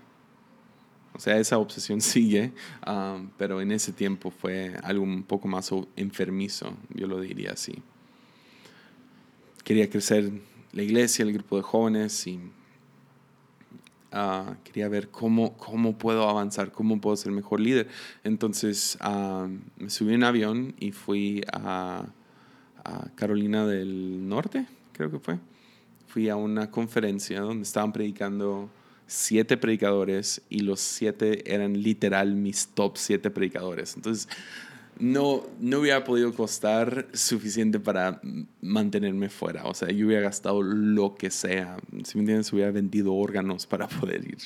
O 1.15 1.19
sea, 1.19 1.39
esa 1.39 1.57
obsesión 1.57 2.01
sigue, 2.03 2.53
ah, 2.83 3.19
pero 3.39 3.63
en 3.63 3.73
ese 3.73 3.93
tiempo 3.93 4.31
fue 4.31 4.77
algo 4.83 5.05
un 5.05 5.23
poco 5.23 5.49
más 5.49 5.71
enfermizo, 5.97 6.75
yo 6.91 7.07
lo 7.07 7.19
diría 7.19 7.53
así. 7.53 7.83
Quería 9.65 9.89
crecer 9.89 10.31
la 10.73 10.83
iglesia, 10.83 11.23
el 11.23 11.33
grupo 11.33 11.57
de 11.57 11.63
jóvenes 11.63 12.27
y 12.27 12.39
Ah, 14.13 14.57
quería 14.65 14.89
ver 14.89 15.09
cómo, 15.09 15.57
cómo 15.57 15.97
puedo 15.97 16.29
avanzar, 16.29 16.73
cómo 16.73 17.01
puedo 17.01 17.17
ser 17.17 17.31
mejor 17.33 17.61
líder. 17.61 17.89
Entonces 18.25 18.99
ah, 19.01 19.49
me 19.79 19.89
subí 19.91 20.15
en 20.15 20.25
avión 20.25 20.75
y 20.79 20.93
fui 20.93 21.43
a, 21.53 22.07
Carolina 23.15 23.67
del 23.67 24.29
Norte, 24.29 24.67
creo 24.93 25.11
que 25.11 25.19
fue. 25.21 25.39
Fui 26.09 26.29
a 26.29 26.35
una 26.35 26.71
conferencia 26.71 27.41
donde 27.41 27.63
estaban 27.63 27.93
predicando 27.93 28.69
siete 29.07 29.57
predicadores 29.57 30.43
y 30.49 30.61
los 30.61 30.81
siete 30.81 31.55
eran 31.55 31.81
literal 31.81 32.35
mis 32.35 32.69
top 32.69 32.97
siete 32.97 33.31
predicadores. 33.31 33.95
Entonces 33.95 34.29
no, 35.01 35.43
no 35.59 35.81
hubiera 35.81 36.05
podido 36.05 36.33
costar 36.35 37.09
suficiente 37.13 37.81
para 37.81 38.21
mantenerme 38.61 39.29
fuera. 39.29 39.65
O 39.65 39.75
sea, 39.75 39.91
yo 39.91 40.07
hubiera 40.07 40.23
gastado 40.23 40.63
lo 40.63 41.15
que 41.15 41.31
sea. 41.31 41.79
Si 42.05 42.17
me 42.17 42.23
entiendes, 42.23 42.53
hubiera 42.53 42.71
vendido 42.71 43.15
órganos 43.15 43.67
para 43.67 43.89
poder 43.89 44.25
ir. 44.25 44.39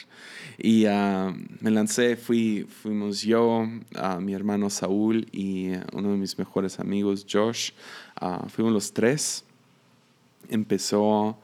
Y 0.59 0.87
ah, 0.87 1.35
me 1.61 1.71
lancé, 1.71 2.17
fui, 2.17 2.67
fuimos 2.69 3.23
yo, 3.23 3.69
a 3.97 4.21
mi 4.21 4.33
hermano 4.33 4.71
Saúl 4.71 5.27
y 5.33 5.73
uno 5.93 6.13
de 6.13 6.17
mis 6.17 6.39
mejores 6.39 6.79
amigos, 6.79 7.27
Josh. 7.31 7.73
Uh, 8.21 8.49
fuimos 8.49 8.73
los 8.73 8.93
tres. 8.93 9.45
Empezó 10.49 11.39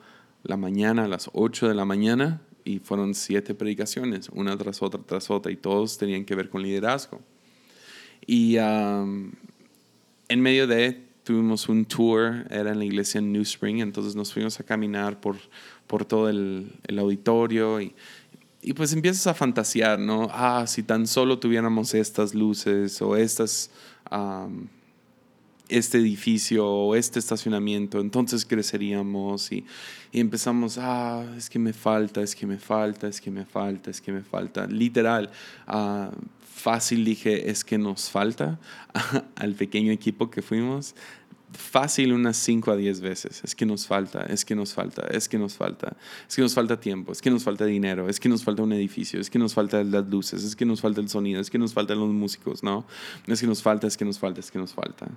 la 0.45 0.57
mañana, 0.57 1.05
a 1.05 1.09
las 1.09 1.31
8 1.33 1.69
de 1.69 1.75
la 1.75 1.85
mañana, 1.85 2.41
y 2.65 2.79
fueron 2.79 3.15
siete 3.15 3.55
predicaciones, 3.55 4.29
una 4.31 4.57
tras 4.57 4.83
otra, 4.83 5.01
tras 5.05 5.31
otra, 5.31 5.51
y 5.51 5.57
todos 5.57 5.99
tenían 5.99 6.25
que 6.25 6.35
ver 6.35 6.49
con 6.49 6.63
liderazgo. 6.63 7.21
Y 8.27 8.57
en 8.57 9.31
medio 10.29 10.67
de 10.67 11.03
tuvimos 11.25 11.69
un 11.69 11.85
tour, 11.85 12.47
era 12.51 12.73
en 12.73 12.79
la 12.79 12.85
iglesia 12.85 13.19
en 13.19 13.33
New 13.33 13.43
Spring, 13.43 13.81
entonces 13.81 14.17
nos 14.17 14.33
fuimos 14.33 14.59
a 14.59 14.65
caminar 14.65 15.21
por, 15.21 15.37
por 15.87 16.05
todo 16.05 16.29
el, 16.29 16.73
el 16.87 16.99
auditorio 16.99 17.81
y, 17.81 17.95
y, 18.63 18.73
pues 18.73 18.93
empiezas 18.93 19.27
a 19.27 19.35
fantasear, 19.35 19.99
¿no? 19.99 20.29
Ah, 20.33 20.65
si 20.67 20.83
tan 20.83 21.07
solo 21.07 21.39
tuviéramos 21.39 21.95
estas 21.95 22.35
luces 22.35 23.01
o 23.01 23.17
estas, 23.17 23.71
este 25.71 25.99
edificio 25.99 26.67
o 26.67 26.95
este 26.95 27.19
estacionamiento, 27.19 28.01
entonces 28.01 28.45
creceríamos 28.45 29.53
y, 29.53 29.65
y, 30.13 30.21
empezamos, 30.21 30.79
ah, 30.79 31.25
es 31.37 31.49
que 31.49 31.59
me 31.59 31.73
falta, 31.73 32.23
es 32.23 32.35
que 32.35 32.47
me 32.47 32.59
falta, 32.59 33.09
es 33.09 33.21
que 33.21 33.31
me 33.31 33.45
falta, 33.45 33.91
es 33.91 34.01
que 34.01 34.13
me 34.13 34.23
falta. 34.23 34.67
Literal, 34.67 35.31
uh, 35.69 36.11
fácil 36.61 37.05
dije, 37.05 37.51
es 37.51 37.65
que 37.65 37.79
nos 37.79 38.11
falta 38.11 38.61
al 39.37 39.55
pequeño 39.55 39.93
equipo 39.93 40.31
que 40.31 40.43
fuimos. 40.43 40.95
Fácil 41.53 42.13
unas 42.13 42.37
5 42.37 42.71
a 42.71 42.77
10 42.77 43.01
veces. 43.01 43.43
Es 43.43 43.57
que 43.57 43.67
nos 43.67 43.87
falta, 43.87 44.21
es 44.27 44.45
que 44.45 44.55
nos 44.55 44.73
falta, 44.73 45.07
es 45.09 45.29
que 45.29 45.37
nos 45.37 45.55
falta. 45.55 45.97
Es 46.29 46.37
que 46.37 46.43
nos 46.43 46.55
falta 46.55 46.79
tiempo, 46.79 47.11
es 47.11 47.21
que 47.21 47.31
nos 47.31 47.43
falta 47.43 47.65
dinero, 47.65 48.09
es 48.09 48.21
que 48.21 48.29
nos 48.29 48.45
falta 48.45 48.63
un 48.63 48.73
edificio, 48.73 49.21
es 49.21 49.31
que 49.31 49.39
nos 49.39 49.55
falta 49.55 49.83
las 49.83 50.09
luces, 50.09 50.45
es 50.45 50.55
que 50.55 50.65
nos 50.65 50.81
falta 50.81 51.01
el 51.01 51.09
sonido, 51.09 51.41
es 51.41 51.51
que 51.51 51.59
nos 51.59 51.73
faltan 51.73 51.99
los 51.99 52.11
músicos, 52.11 52.63
¿no? 52.63 52.87
Es 53.27 53.41
que 53.41 53.49
nos 53.49 53.63
falta, 53.63 53.89
es 53.89 53.97
que 53.97 54.05
nos 54.05 54.19
falta, 54.21 54.39
es 54.39 54.51
que 54.51 54.59
nos 54.59 54.75
falta. 54.75 55.09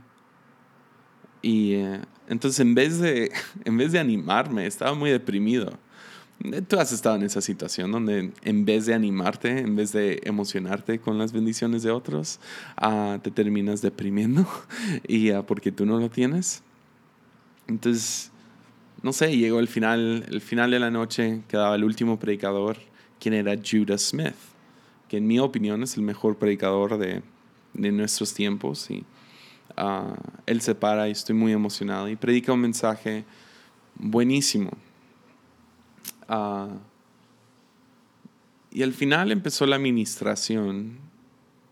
Y 1.43 1.73
eh, 1.73 2.01
entonces 2.27 2.59
en 2.59 2.73
vez, 2.73 2.99
de, 2.99 3.31
en 3.65 3.77
vez 3.77 3.91
de 3.91 3.99
animarme, 3.99 4.65
estaba 4.65 4.95
muy 4.95 5.11
deprimido 5.11 5.77
Tú 6.67 6.77
has 6.77 6.91
estado 6.91 7.15
en 7.15 7.23
esa 7.23 7.39
situación 7.39 7.91
donde 7.91 8.33
en 8.43 8.65
vez 8.65 8.85
de 8.85 8.93
animarte, 8.93 9.59
en 9.59 9.77
vez 9.77 9.93
de 9.93 10.19
emocionarte 10.25 10.99
con 10.99 11.17
las 11.17 11.31
bendiciones 11.31 11.83
de 11.83 11.91
otros, 11.91 12.39
ah, 12.75 13.17
te 13.23 13.31
terminas 13.31 13.81
deprimiendo 13.81 14.45
y 15.07 15.31
uh, 15.31 15.45
porque 15.45 15.71
tú 15.71 15.85
no 15.85 15.97
lo 15.99 16.09
tienes. 16.09 16.61
Entonces, 17.67 18.29
no 19.01 19.13
sé, 19.13 19.37
llegó 19.37 19.59
el 19.59 19.69
final, 19.69 20.25
el 20.29 20.41
final 20.41 20.71
de 20.71 20.79
la 20.79 20.91
noche, 20.91 21.43
quedaba 21.47 21.75
el 21.75 21.85
último 21.85 22.19
predicador, 22.19 22.77
quien 23.21 23.35
era 23.35 23.55
Judah 23.55 23.97
Smith, 23.97 24.35
que 25.07 25.17
en 25.17 25.27
mi 25.27 25.39
opinión 25.39 25.81
es 25.81 25.95
el 25.95 26.03
mejor 26.03 26.35
predicador 26.35 26.97
de, 26.97 27.21
de 27.73 27.91
nuestros 27.93 28.33
tiempos. 28.33 28.91
Y 28.91 29.05
uh, 29.77 30.13
él 30.45 30.61
se 30.61 30.75
para 30.75 31.07
y 31.07 31.11
estoy 31.11 31.35
muy 31.35 31.51
emocionado 31.51 32.09
y 32.09 32.15
predica 32.15 32.53
un 32.53 32.61
mensaje 32.61 33.23
buenísimo 33.95 34.71
y 38.71 38.81
al 38.81 38.93
final 38.93 39.31
empezó 39.31 39.65
la 39.65 39.75
administración. 39.75 40.97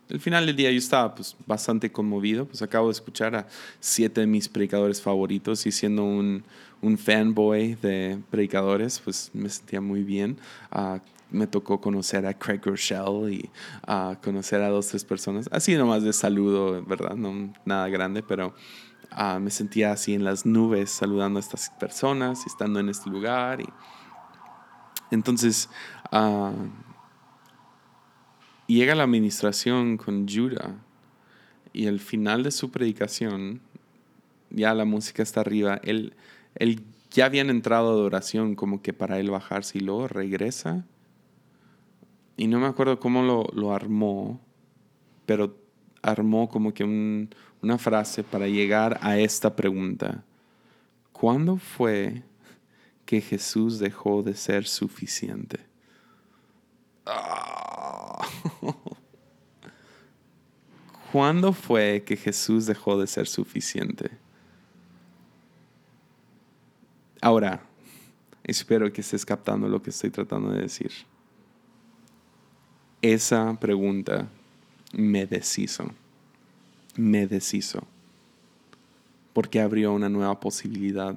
Al 0.09 0.19
final 0.19 0.45
del 0.45 0.55
día 0.55 0.71
yo 0.71 0.77
estaba 0.77 1.15
pues, 1.15 1.35
bastante 1.47 1.91
conmovido, 1.91 2.45
pues 2.45 2.61
acabo 2.61 2.87
de 2.87 2.93
escuchar 2.93 3.35
a 3.35 3.47
siete 3.79 4.21
de 4.21 4.27
mis 4.27 4.49
predicadores 4.49 5.01
favoritos 5.01 5.65
y 5.65 5.71
siendo 5.71 6.03
un, 6.03 6.43
un 6.81 6.97
fanboy 6.97 7.75
de 7.75 8.19
predicadores, 8.29 8.99
pues 8.99 9.31
me 9.33 9.49
sentía 9.49 9.79
muy 9.79 10.03
bien. 10.03 10.37
Uh, 10.71 10.99
me 11.31 11.47
tocó 11.47 11.81
conocer 11.81 12.25
a 12.25 12.37
Craig 12.37 12.61
Rochelle 12.63 13.33
y 13.33 13.49
uh, 13.87 14.15
conocer 14.21 14.61
a 14.61 14.69
dos, 14.69 14.87
tres 14.87 15.05
personas, 15.05 15.49
así 15.51 15.75
nomás 15.75 16.03
de 16.03 16.13
saludo, 16.13 16.83
¿verdad? 16.83 17.15
No 17.15 17.53
nada 17.65 17.87
grande, 17.89 18.21
pero 18.21 18.53
uh, 19.17 19.39
me 19.39 19.49
sentía 19.49 19.91
así 19.91 20.13
en 20.13 20.23
las 20.23 20.45
nubes 20.45 20.91
saludando 20.91 21.37
a 21.37 21.41
estas 21.41 21.69
personas 21.79 22.45
estando 22.45 22.79
en 22.79 22.89
este 22.89 23.09
lugar 23.09 23.61
y 23.61 23.67
entonces, 25.11 25.69
uh, 26.13 26.53
llega 28.65 28.95
la 28.95 29.03
administración 29.03 29.97
con 29.97 30.25
Judah 30.27 30.75
y 31.73 31.87
al 31.87 31.99
final 31.99 32.43
de 32.43 32.51
su 32.51 32.71
predicación, 32.71 33.59
ya 34.49 34.73
la 34.73 34.85
música 34.85 35.21
está 35.21 35.41
arriba, 35.41 35.79
él, 35.83 36.13
él 36.55 36.81
ya 37.11 37.25
habían 37.25 37.49
entrado 37.49 37.89
a 37.89 37.93
adoración 37.93 38.55
como 38.55 38.81
que 38.81 38.93
para 38.93 39.19
él 39.19 39.29
bajarse 39.29 39.77
y 39.77 39.81
luego 39.81 40.07
regresa. 40.07 40.85
Y 42.37 42.47
no 42.47 42.59
me 42.59 42.67
acuerdo 42.67 42.99
cómo 42.99 43.21
lo, 43.23 43.47
lo 43.53 43.73
armó, 43.73 44.39
pero 45.25 45.55
armó 46.01 46.49
como 46.49 46.73
que 46.73 46.83
un, 46.83 47.29
una 47.61 47.77
frase 47.77 48.23
para 48.23 48.47
llegar 48.47 48.97
a 49.01 49.17
esta 49.17 49.55
pregunta. 49.55 50.23
¿Cuándo 51.11 51.57
fue 51.57 52.23
que 53.11 53.19
Jesús 53.19 53.77
dejó 53.77 54.23
de 54.23 54.33
ser 54.33 54.65
suficiente. 54.65 55.59
¿Cuándo 61.11 61.51
fue 61.51 62.03
que 62.05 62.15
Jesús 62.15 62.67
dejó 62.67 62.97
de 62.97 63.07
ser 63.07 63.27
suficiente? 63.27 64.11
Ahora, 67.19 67.65
espero 68.45 68.93
que 68.93 69.01
estés 69.01 69.25
captando 69.25 69.67
lo 69.67 69.81
que 69.81 69.89
estoy 69.89 70.09
tratando 70.09 70.51
de 70.51 70.61
decir. 70.61 70.93
Esa 73.01 73.57
pregunta 73.59 74.27
me 74.93 75.25
deshizo. 75.25 75.91
Me 76.95 77.25
deshizo. 77.25 77.83
Porque 79.33 79.59
abrió 79.59 79.91
una 79.93 80.09
nueva 80.09 80.39
posibilidad. 80.39 81.15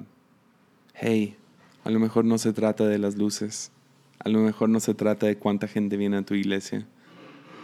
Hey, 0.95 1.35
a 1.83 1.91
lo 1.91 1.99
mejor 1.99 2.25
no 2.25 2.39
se 2.39 2.53
trata 2.53 2.87
de 2.87 2.97
las 2.97 3.17
luces. 3.17 3.71
A 4.17 4.29
lo 4.29 4.39
mejor 4.39 4.69
no 4.69 4.79
se 4.79 4.95
trata 4.95 5.27
de 5.27 5.37
cuánta 5.37 5.67
gente 5.67 5.97
viene 5.97 6.17
a 6.17 6.23
tu 6.23 6.33
iglesia. 6.33 6.87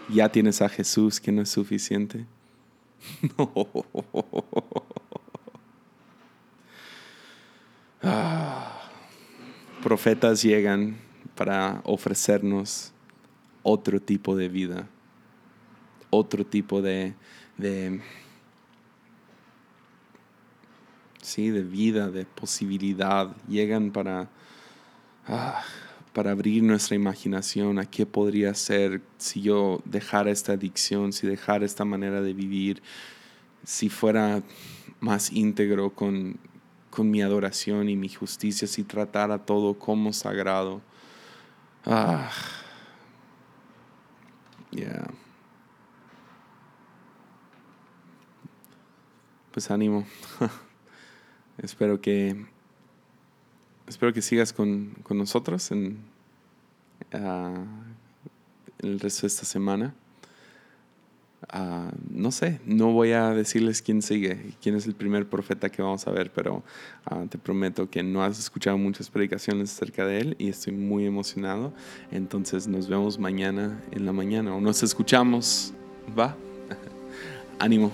Ya 0.10 0.30
tienes 0.30 0.62
a 0.62 0.70
Jesús 0.70 1.20
que 1.20 1.32
no 1.32 1.42
es 1.42 1.50
suficiente. 1.50 2.26
Ah. 8.04 8.90
Profetas 9.84 10.42
llegan 10.42 10.98
para 11.36 11.82
ofrecernos 11.84 12.92
otro 13.64 14.02
tipo 14.02 14.36
de 14.36 14.50
vida, 14.50 14.88
otro 16.10 16.46
tipo 16.46 16.82
de, 16.82 17.14
de 17.58 18.02
¿sí? 21.22 21.50
de 21.50 21.64
vida, 21.64 22.10
de 22.10 22.26
posibilidad, 22.26 23.36
llegan 23.48 23.92
para, 23.92 24.30
ah, 25.28 25.64
para 26.14 26.32
abrir 26.32 26.64
nuestra 26.64 26.96
imaginación 26.96 27.80
a 27.80 27.86
qué 27.86 28.06
podría 28.06 28.54
ser 28.54 29.02
si 29.18 29.42
yo 29.42 29.82
dejara 29.86 30.32
esta 30.32 30.54
adicción, 30.54 31.14
si 31.14 31.28
dejara 31.28 31.66
esta 31.66 31.86
manera 31.86 32.22
de 32.22 32.34
vivir, 32.34 32.82
si 33.64 33.90
fuera 33.90 34.42
más 35.00 35.32
íntegro 35.32 35.92
con, 35.92 36.38
con 36.90 37.10
mi 37.10 37.22
adoración 37.22 37.90
y 37.90 37.96
mi 37.96 38.10
justicia, 38.10 38.68
si 38.68 38.84
tratara 38.84 39.40
todo 39.40 39.76
como 39.76 40.14
sagrado. 40.14 40.82
Ah, 41.86 42.30
yeah. 44.72 45.10
Pues 49.52 49.70
ánimo. 49.70 50.06
Espero 51.58 52.02
que, 52.02 52.46
espero 53.86 54.14
que 54.14 54.22
sigas 54.22 54.52
con, 54.54 54.96
nosotros 55.10 55.70
en, 55.72 56.00
ah, 57.14 57.66
el 58.80 59.00
resto 59.00 59.22
de 59.22 59.28
esta 59.28 59.46
semana. 59.46 59.94
No 62.10 62.32
sé, 62.32 62.62
no 62.66 62.92
voy 62.92 63.12
a 63.12 63.32
decirles 63.32 63.82
quién 63.82 64.02
sigue, 64.02 64.54
quién 64.62 64.76
es 64.76 64.88
el 64.88 64.96
primer 64.96 65.28
profeta 65.28 65.70
que 65.70 65.82
vamos 65.82 66.08
a 66.08 66.12
ver, 66.12 66.32
pero 66.32 66.64
ah, 67.06 67.26
te 67.30 67.38
prometo 67.38 67.90
que 67.90 68.04
no 68.04 68.24
has 68.24 68.40
escuchado 68.40 68.78
muchas 68.78 69.10
predicaciones 69.10 69.74
acerca 69.74 70.06
de 70.06 70.20
él 70.20 70.36
y 70.40 70.48
estoy 70.50 70.74
muy 70.74 71.06
emocionado. 71.06 71.74
Entonces 72.12 72.68
nos 72.68 72.88
vemos 72.88 73.20
mañana 73.20 73.82
en 73.92 74.06
la 74.06 74.14
mañana 74.14 74.56
o 74.56 74.62
nos 74.62 74.82
escuchamos. 74.82 75.74
Va, 76.18 76.36
ánimo. 77.60 77.92